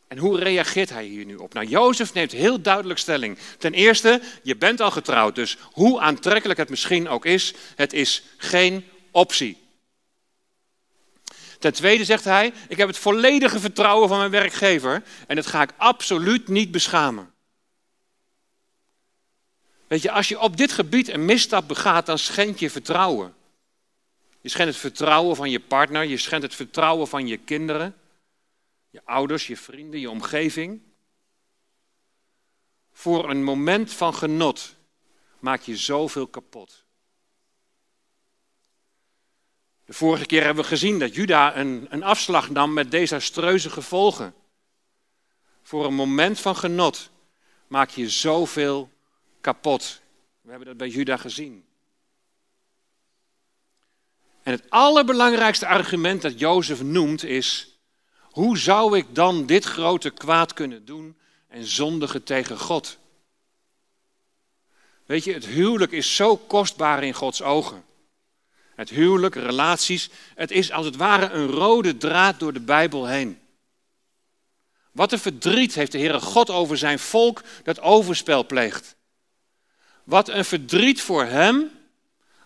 En 0.08 0.18
hoe 0.18 0.38
reageert 0.38 0.90
hij 0.90 1.04
hier 1.04 1.24
nu 1.24 1.37
op? 1.37 1.52
Nou, 1.54 1.66
Jozef 1.66 2.12
neemt 2.12 2.32
heel 2.32 2.61
duidelijk 2.61 2.98
stelling. 2.98 3.38
Ten 3.58 3.74
eerste, 3.74 4.22
je 4.42 4.56
bent 4.56 4.80
al 4.80 4.90
getrouwd, 4.90 5.35
dus 5.35 5.56
hoe 5.62 6.00
aantrekkelijk 6.00 6.58
het 6.58 6.68
misschien 6.68 7.08
ook 7.08 7.24
is, 7.24 7.54
het 7.76 7.92
is 7.92 8.22
geen 8.37 8.88
optie. 9.11 9.62
Ten 11.62 11.72
tweede 11.72 12.05
zegt 12.05 12.25
hij, 12.25 12.53
ik 12.68 12.77
heb 12.77 12.88
het 12.88 12.98
volledige 12.98 13.61
vertrouwen 13.61 14.09
van 14.09 14.18
mijn 14.18 14.31
werkgever 14.31 15.03
en 15.27 15.37
dat 15.37 15.46
ga 15.46 15.62
ik 15.62 15.72
absoluut 15.77 16.48
niet 16.48 16.70
beschamen. 16.70 17.33
Weet 19.87 20.03
je, 20.03 20.11
als 20.11 20.29
je 20.29 20.40
op 20.40 20.57
dit 20.57 20.72
gebied 20.72 21.09
een 21.09 21.25
misstap 21.25 21.68
begaat, 21.68 22.07
dan 22.07 22.18
schendt 22.18 22.59
je 22.59 22.70
vertrouwen. 22.70 23.35
Je 24.40 24.48
schendt 24.48 24.72
het 24.72 24.81
vertrouwen 24.81 25.37
van 25.37 25.51
je 25.51 25.61
partner, 25.61 26.05
je 26.05 26.16
schendt 26.16 26.44
het 26.44 26.55
vertrouwen 26.55 27.09
van 27.09 27.27
je 27.27 27.37
kinderen, 27.37 27.96
je 28.90 29.01
ouders, 29.05 29.46
je 29.46 29.57
vrienden, 29.57 30.01
je 30.01 30.11
omgeving. 30.11 30.81
Voor 32.92 33.31
een 33.31 33.44
moment 33.44 33.92
van 33.92 34.14
genot 34.14 34.75
maak 35.38 35.61
je 35.61 35.77
zoveel 35.77 36.27
kapot. 36.27 36.82
De 39.92 39.98
vorige 39.98 40.26
keer 40.26 40.44
hebben 40.44 40.62
we 40.62 40.68
gezien 40.68 40.98
dat 40.98 41.14
Juda 41.14 41.57
een, 41.57 41.87
een 41.90 42.02
afslag 42.02 42.50
nam 42.50 42.72
met 42.72 42.90
desastreuze 42.90 43.70
gevolgen. 43.70 44.35
Voor 45.62 45.87
een 45.87 45.94
moment 45.94 46.40
van 46.40 46.57
genot 46.57 47.11
maak 47.66 47.90
je 47.90 48.09
zoveel 48.09 48.90
kapot. 49.40 50.00
We 50.40 50.50
hebben 50.50 50.68
dat 50.68 50.76
bij 50.76 50.88
Juda 50.88 51.16
gezien. 51.16 51.64
En 54.42 54.52
het 54.52 54.70
allerbelangrijkste 54.70 55.66
argument 55.66 56.22
dat 56.22 56.38
Jozef 56.38 56.83
noemt 56.83 57.24
is: 57.24 57.78
hoe 58.20 58.59
zou 58.59 58.96
ik 58.96 59.14
dan 59.14 59.46
dit 59.46 59.64
grote 59.64 60.11
kwaad 60.11 60.52
kunnen 60.52 60.85
doen 60.85 61.16
en 61.48 61.64
zondigen 61.64 62.22
tegen 62.22 62.59
God? 62.59 62.98
Weet 65.07 65.24
je, 65.24 65.33
het 65.33 65.46
huwelijk 65.46 65.92
is 65.92 66.16
zo 66.16 66.37
kostbaar 66.37 67.02
in 67.05 67.14
Gods 67.14 67.42
ogen. 67.42 67.90
Het 68.83 68.90
huwelijk, 68.90 69.35
relaties, 69.35 70.11
het 70.35 70.51
is 70.51 70.73
als 70.73 70.87
het 70.87 70.97
ware 70.97 71.31
een 71.31 71.47
rode 71.47 71.97
draad 71.97 72.38
door 72.38 72.53
de 72.53 72.61
Bijbel 72.61 73.07
heen. 73.07 73.38
Wat 74.92 75.12
een 75.12 75.18
verdriet 75.18 75.75
heeft 75.75 75.92
de 75.92 75.99
Heere 75.99 76.21
God 76.21 76.51
over 76.51 76.79
zijn 76.79 76.99
volk 76.99 77.42
dat 77.62 77.81
overspel 77.81 78.47
pleegt. 78.47 78.97
Wat 80.05 80.29
een 80.29 80.45
verdriet 80.45 81.01
voor 81.01 81.25
hem 81.25 81.71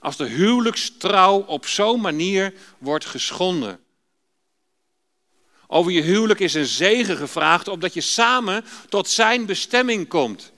als 0.00 0.16
de 0.16 0.24
huwelijkstrouw 0.24 1.40
op 1.40 1.66
zo'n 1.66 2.00
manier 2.00 2.54
wordt 2.78 3.06
geschonden. 3.06 3.80
Over 5.66 5.92
je 5.92 6.02
huwelijk 6.02 6.40
is 6.40 6.54
een 6.54 6.66
zegen 6.66 7.16
gevraagd, 7.16 7.68
opdat 7.68 7.94
je 7.94 8.00
samen 8.00 8.64
tot 8.88 9.08
zijn 9.08 9.46
bestemming 9.46 10.08
komt. 10.08 10.52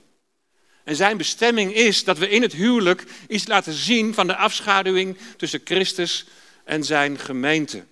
En 0.89 0.95
zijn 0.95 1.17
bestemming 1.17 1.73
is 1.73 2.03
dat 2.03 2.17
we 2.17 2.29
in 2.29 2.41
het 2.41 2.53
huwelijk 2.53 3.05
iets 3.27 3.47
laten 3.47 3.73
zien 3.73 4.13
van 4.13 4.27
de 4.27 4.35
afschaduwing 4.35 5.17
tussen 5.37 5.61
Christus 5.63 6.25
en 6.63 6.83
zijn 6.83 7.19
gemeente. 7.19 7.85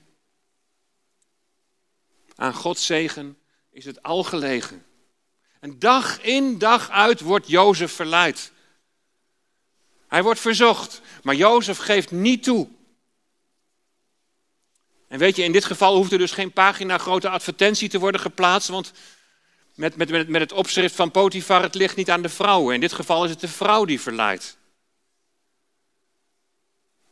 Aan 2.35 2.53
Gods 2.53 2.85
zegen 2.85 3.37
is 3.71 3.85
het 3.85 4.03
al 4.03 4.23
gelegen. 4.23 4.85
En 5.59 5.79
dag 5.79 6.21
in 6.21 6.57
dag 6.57 6.89
uit 6.89 7.21
wordt 7.21 7.47
Jozef 7.47 7.91
verleid. 7.91 8.51
Hij 10.07 10.23
wordt 10.23 10.39
verzocht, 10.39 11.01
maar 11.23 11.35
Jozef 11.35 11.77
geeft 11.77 12.11
niet 12.11 12.43
toe. 12.43 12.67
En 15.07 15.19
weet 15.19 15.35
je, 15.35 15.43
in 15.43 15.51
dit 15.51 15.65
geval 15.65 15.95
hoeft 15.95 16.11
er 16.11 16.17
dus 16.17 16.31
geen 16.31 16.51
pagina 16.51 16.97
grote 16.97 17.29
advertentie 17.29 17.89
te 17.89 17.99
worden 17.99 18.21
geplaatst, 18.21 18.69
want 18.69 18.91
met, 19.77 19.95
met, 19.95 20.09
met, 20.09 20.27
met 20.27 20.41
het 20.41 20.51
opschrift 20.51 20.95
van 20.95 21.11
Potifar, 21.11 21.61
het 21.61 21.75
ligt 21.75 21.95
niet 21.95 22.09
aan 22.09 22.21
de 22.21 22.29
vrouwen. 22.29 22.73
In 22.73 22.79
dit 22.79 22.93
geval 22.93 23.23
is 23.23 23.29
het 23.29 23.39
de 23.39 23.47
vrouw 23.47 23.85
die 23.85 24.01
verleidt. 24.01 24.57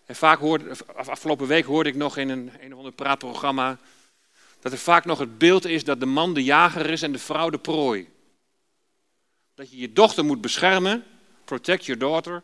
En 0.06 0.16
vaak 0.16 0.40
hoorde, 0.40 0.76
afgelopen 0.96 1.48
week 1.48 1.66
hoorde 1.66 1.90
ik 1.90 1.96
nog 1.96 2.18
in 2.18 2.30
een, 2.30 2.52
een 2.60 2.72
of 2.72 2.78
ander 2.78 2.94
praatprogramma 2.94 3.80
dat 4.60 4.72
er 4.72 4.78
vaak 4.78 5.06
nog 5.06 5.20
het 5.20 5.38
beeld 5.38 5.66
is 5.66 5.84
dat 5.84 6.00
de 6.00 6.06
man 6.06 6.34
de 6.34 6.44
jager 6.44 6.90
is 6.90 7.02
en 7.02 7.12
de 7.12 7.20
vrouw 7.20 7.50
de 7.50 7.58
prooi. 7.58 8.10
dat 9.56 9.72
je 9.72 9.78
je 9.78 9.94
dochter 9.94 10.26
moet 10.26 10.42
beschermen, 10.42 11.04
protect 11.44 11.86
your 11.86 12.00
daughter, 12.00 12.44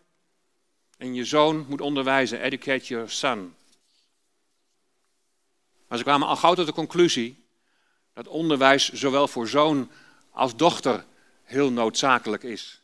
en 0.97 1.13
je 1.13 1.25
zoon 1.25 1.65
moet 1.69 1.81
onderwijzen, 1.81 2.41
educate 2.41 2.85
your 2.85 3.09
son. 3.09 3.55
Maar 5.87 5.97
ze 5.97 6.03
kwamen 6.03 6.27
al 6.27 6.35
gauw 6.35 6.53
tot 6.53 6.65
de 6.65 6.73
conclusie 6.73 7.43
dat 8.13 8.27
onderwijs 8.27 8.91
zowel 8.91 9.27
voor 9.27 9.47
zoon 9.47 9.91
als 10.31 10.55
dochter 10.55 11.05
heel 11.43 11.71
noodzakelijk 11.71 12.43
is. 12.43 12.81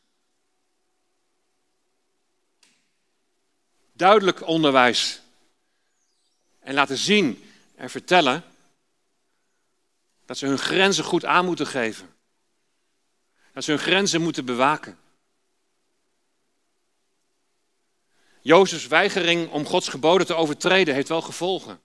Duidelijk 3.94 4.48
onderwijs 4.48 5.22
en 6.60 6.74
laten 6.74 6.98
zien 6.98 7.52
en 7.76 7.90
vertellen 7.90 8.44
dat 10.26 10.38
ze 10.38 10.46
hun 10.46 10.58
grenzen 10.58 11.04
goed 11.04 11.26
aan 11.26 11.46
moeten 11.46 11.68
geven. 11.68 12.16
Dat 13.54 13.64
ze 13.64 13.72
hun 13.72 13.80
grenzen 13.80 14.22
moeten 14.22 14.46
bewaken. 14.46 15.00
Jozefs 18.42 18.88
weigering 18.88 19.50
om 19.50 19.66
Gods 19.66 19.88
geboden 19.88 20.28
te 20.28 20.36
overtreden 20.36 20.94
heeft 20.94 21.08
wel 21.08 21.22
gevolgen. 21.22 21.82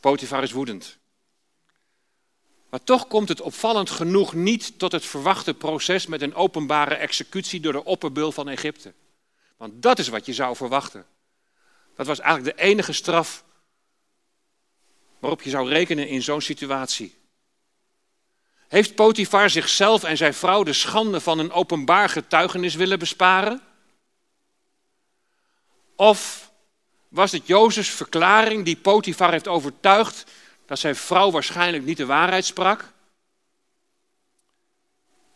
Potifar 0.00 0.42
is 0.42 0.52
woedend. 0.52 0.99
Maar 2.70 2.84
toch 2.84 3.06
komt 3.06 3.28
het 3.28 3.40
opvallend 3.40 3.90
genoeg 3.90 4.34
niet 4.34 4.78
tot 4.78 4.92
het 4.92 5.06
verwachte 5.06 5.54
proces 5.54 6.06
met 6.06 6.22
een 6.22 6.34
openbare 6.34 6.94
executie 6.94 7.60
door 7.60 7.72
de 7.72 7.84
opperbul 7.84 8.32
van 8.32 8.48
Egypte. 8.48 8.92
Want 9.56 9.82
dat 9.82 9.98
is 9.98 10.08
wat 10.08 10.26
je 10.26 10.32
zou 10.32 10.56
verwachten. 10.56 11.06
Dat 11.96 12.06
was 12.06 12.20
eigenlijk 12.20 12.56
de 12.56 12.62
enige 12.62 12.92
straf 12.92 13.44
waarop 15.18 15.42
je 15.42 15.50
zou 15.50 15.68
rekenen 15.68 16.08
in 16.08 16.22
zo'n 16.22 16.40
situatie. 16.40 17.18
Heeft 18.68 18.94
Potifar 18.94 19.50
zichzelf 19.50 20.04
en 20.04 20.16
zijn 20.16 20.34
vrouw 20.34 20.62
de 20.62 20.72
schande 20.72 21.20
van 21.20 21.38
een 21.38 21.52
openbaar 21.52 22.08
getuigenis 22.08 22.74
willen 22.74 22.98
besparen? 22.98 23.60
Of 25.96 26.50
was 27.08 27.32
het 27.32 27.46
Jozefs 27.46 27.88
verklaring 27.88 28.64
die 28.64 28.76
Potifar 28.76 29.30
heeft 29.30 29.48
overtuigd 29.48 30.24
dat 30.70 30.78
zijn 30.78 30.96
vrouw 30.96 31.30
waarschijnlijk 31.30 31.84
niet 31.84 31.96
de 31.96 32.06
waarheid 32.06 32.44
sprak? 32.44 32.92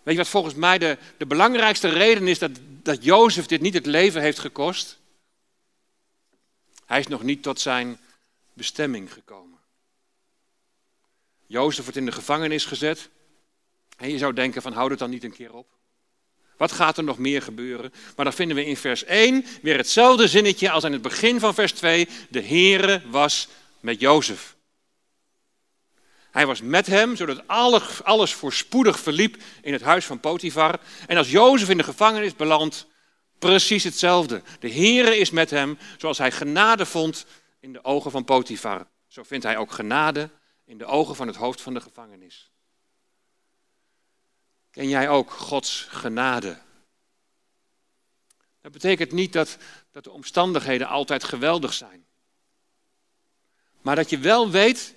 Weet 0.03 0.15
je 0.15 0.21
wat 0.21 0.29
volgens 0.29 0.55
mij 0.55 0.79
de, 0.79 0.99
de 1.17 1.27
belangrijkste 1.27 1.89
reden 1.89 2.29
is 2.29 2.39
dat, 2.39 2.51
dat 2.65 3.05
Jozef 3.05 3.47
dit 3.47 3.61
niet 3.61 3.75
het 3.75 3.87
leven 3.87 4.21
heeft 4.21 4.39
gekost? 4.39 4.99
Hij 6.87 6.99
is 6.99 7.07
nog 7.07 7.23
niet 7.23 7.43
tot 7.43 7.61
zijn 7.61 7.99
bestemming 8.53 9.13
gekomen. 9.13 9.59
Jozef 11.47 11.83
wordt 11.83 11.99
in 11.99 12.07
de 12.07 12.13
gevangenis 12.13 12.65
gezet. 12.65 13.09
En 13.97 14.11
je 14.11 14.19
zou 14.19 14.33
denken 14.33 14.63
van 14.63 14.73
houd 14.73 14.91
het 14.91 14.99
dan 14.99 15.11
niet 15.11 15.25
een 15.25 15.35
keer 15.35 15.55
op. 15.55 15.67
Wat 16.57 16.73
gaat 16.73 16.99
er 16.99 17.05
nog 17.05 17.19
meer 17.19 17.43
gebeuren? 17.43 17.93
Maar 18.17 18.25
dan 18.25 18.35
vinden 18.35 18.57
we 18.57 18.67
in 18.67 18.77
vers 18.77 19.05
1 19.05 19.45
weer 19.63 19.77
hetzelfde 19.77 20.29
zinnetje 20.29 20.71
als 20.71 20.85
aan 20.85 20.93
het 20.93 21.03
begin 21.03 21.41
van 21.41 21.55
vers 21.55 21.73
2. 21.73 22.09
De 22.31 22.43
Heere 22.43 23.03
was 23.11 23.49
met 23.81 24.01
Jozef. 24.01 24.54
Hij 26.35 26.47
was 26.47 26.61
met 26.61 26.87
hem, 26.87 27.17
zodat 27.17 27.47
alles 28.03 28.35
voorspoedig 28.35 28.99
verliep 28.99 29.37
in 29.63 29.73
het 29.73 29.83
huis 29.83 30.07
van 30.07 30.21
Potifar. 30.21 30.81
En 31.07 31.17
als 31.17 31.31
Jozef 31.31 31.69
in 31.69 31.77
de 31.77 31.83
gevangenis 31.83 32.37
belandt, 32.37 32.87
precies 33.39 33.85
hetzelfde. 33.85 34.43
De 34.61 34.73
Heere 34.73 35.17
is 35.17 35.31
met 35.31 35.51
hem, 35.51 35.79
zoals 35.99 36.19
hij 36.19 36.33
genade 36.33 36.87
vond 36.87 37.27
in 37.61 37.73
de 37.73 37.85
ogen 37.85 38.11
van 38.11 38.25
Potifar. 38.25 38.87
Zo 39.09 39.23
vindt 39.23 39.45
hij 39.45 39.57
ook 39.57 39.73
genade 39.73 40.31
in 40.65 40.79
de 40.79 40.85
ogen 40.85 41.17
van 41.17 41.27
het 41.27 41.37
hoofd 41.37 41.61
van 41.61 41.75
de 41.75 41.81
gevangenis. 41.81 42.51
Ken 44.71 44.89
jij 44.89 45.09
ook 45.09 45.31
Gods 45.31 45.87
genade? 45.91 46.59
Dat 48.61 48.73
betekent 48.73 49.13
niet 49.13 49.33
dat, 49.33 49.57
dat 49.91 50.05
de 50.05 50.11
omstandigheden 50.11 50.89
altijd 50.89 51.25
geweldig 51.25 51.73
zijn. 51.73 52.07
Maar 53.83 53.97
dat 53.97 54.11
je 54.11 54.19
wel 54.19 54.51
weet 54.51 54.95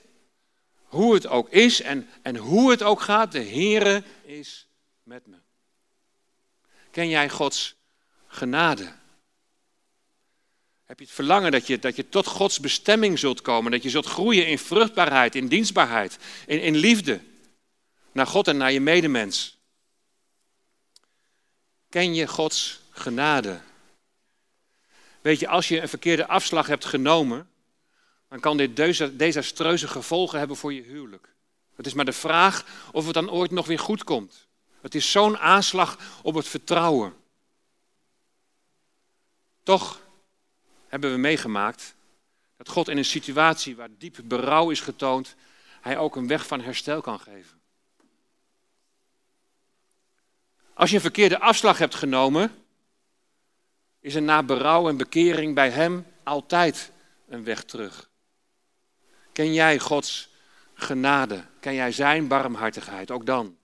hoe 0.88 1.14
het 1.14 1.28
ook 1.28 1.50
is 1.50 1.82
en, 1.82 2.10
en 2.22 2.36
hoe 2.36 2.72
het 2.72 2.84
ook 2.84 3.02
gaat, 3.02 3.32
de 3.32 3.44
Heere 3.44 4.04
is 4.24 4.68
met 5.04 5.28
me. 5.28 5.38
Ken 6.92 7.10
jij 7.10 7.30
Gods 7.30 7.76
genade? 8.28 8.94
Heb 10.86 11.00
je 11.00 11.06
het 11.06 11.14
verlangen 11.14 11.52
dat 11.52 11.68
je, 11.68 11.80
dat 11.80 11.96
je 11.96 12.10
tot 12.10 12.26
Gods 12.26 12.60
bestemming 12.60 13.20
zult 13.20 13.42
komen, 13.42 13.72
dat 13.72 13.84
je 13.84 13.90
zult 13.90 14.06
groeien 14.06 14.48
in 14.48 14.60
vruchtbaarheid, 14.60 15.36
in 15.36 15.48
dienstbaarheid, 15.48 16.18
in, 16.46 16.62
in 16.62 16.76
liefde 16.76 17.22
naar 18.12 18.28
God 18.28 18.48
en 18.48 18.58
naar 18.58 18.72
je 18.72 18.80
medemens? 18.80 19.58
Ken 21.90 22.14
je 22.14 22.28
Gods 22.28 22.80
genade? 22.90 23.62
Weet 25.22 25.40
je, 25.40 25.48
als 25.48 25.68
je 25.68 25.82
een 25.82 25.90
verkeerde 25.90 26.28
afslag 26.28 26.68
hebt 26.68 26.86
genomen, 26.86 27.50
dan 28.30 28.40
kan 28.40 28.58
dit 28.58 28.76
desastreuze 29.20 29.88
gevolgen 29.88 30.40
hebben 30.40 30.58
voor 30.58 30.74
je 30.74 30.82
huwelijk. 30.82 31.36
Het 31.76 31.86
is 31.86 31.94
maar 31.94 32.06
de 32.06 32.14
vraag 32.14 32.66
of 32.92 33.06
het 33.06 33.14
dan 33.14 33.32
ooit 33.32 33.52
nog 33.52 33.68
weer 33.68 33.80
goed 33.80 34.04
komt. 34.04 34.48
Het 34.82 34.96
is 34.96 35.12
zo'n 35.12 35.38
aanslag 35.38 36.20
op 36.22 36.36
het 36.36 36.48
vertrouwen. 36.48 37.16
Toch 39.64 40.02
hebben 40.88 41.12
we 41.12 41.18
meegemaakt 41.18 41.96
dat 42.58 42.70
God 42.70 42.88
in 42.88 42.98
een 42.98 43.06
situatie 43.06 43.76
waar 43.76 43.90
diep 43.98 44.20
berouw 44.24 44.70
is 44.70 44.80
getoond, 44.80 45.36
hij 45.82 45.98
ook 45.98 46.16
een 46.16 46.28
weg 46.28 46.48
van 46.48 46.62
herstel 46.62 47.02
kan 47.02 47.20
geven. 47.20 47.62
Als 50.74 50.90
je 50.90 50.96
een 50.96 51.02
verkeerde 51.02 51.40
afslag 51.40 51.78
hebt 51.78 51.96
genomen, 51.96 52.66
is 54.00 54.16
er 54.16 54.22
na 54.22 54.44
berouw 54.44 54.90
en 54.90 54.98
bekering 54.98 55.56
bij 55.56 55.70
Hem 55.70 56.06
altijd 56.24 56.92
een 57.28 57.44
weg 57.44 57.64
terug. 57.64 58.10
Ken 59.38 59.54
jij 59.54 59.80
Gods 59.80 60.30
genade? 60.74 61.44
Ken 61.60 61.74
jij 61.74 61.92
Zijn 61.92 62.28
barmhartigheid? 62.28 63.12
Ook 63.12 63.26
dan. 63.26 63.58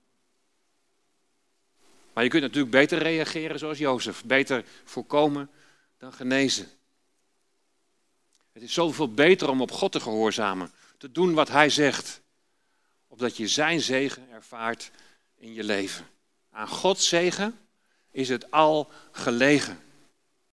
Maar 2.14 2.24
je 2.24 2.30
kunt 2.30 2.42
natuurlijk 2.42 2.72
beter 2.72 2.98
reageren 2.98 3.60
zoals 3.60 3.78
Jozef. 3.78 4.24
Beter 4.24 4.66
voorkomen 4.84 5.50
dan 5.98 6.14
genezen. 6.14 6.68
Het 8.52 8.64
is 8.64 8.74
zoveel 8.74 9.14
beter 9.14 9.50
om 9.50 9.62
op 9.62 9.72
God 9.72 9.92
te 9.92 10.00
gehoorzamen. 10.00 10.72
Te 10.98 11.12
doen 11.12 11.34
wat 11.34 11.50
Hij 11.50 11.70
zegt. 11.70 12.22
Opdat 13.08 13.38
je 13.38 13.48
Zijn 13.48 13.82
zegen 13.82 14.32
ervaart 14.32 14.92
in 15.38 15.54
je 15.54 15.64
leven. 15.64 16.06
Aan 16.52 16.68
Gods 16.68 17.08
zegen 17.08 17.60
is 18.12 18.30
het 18.30 18.52
al 18.52 18.92
gelegen. 19.12 19.80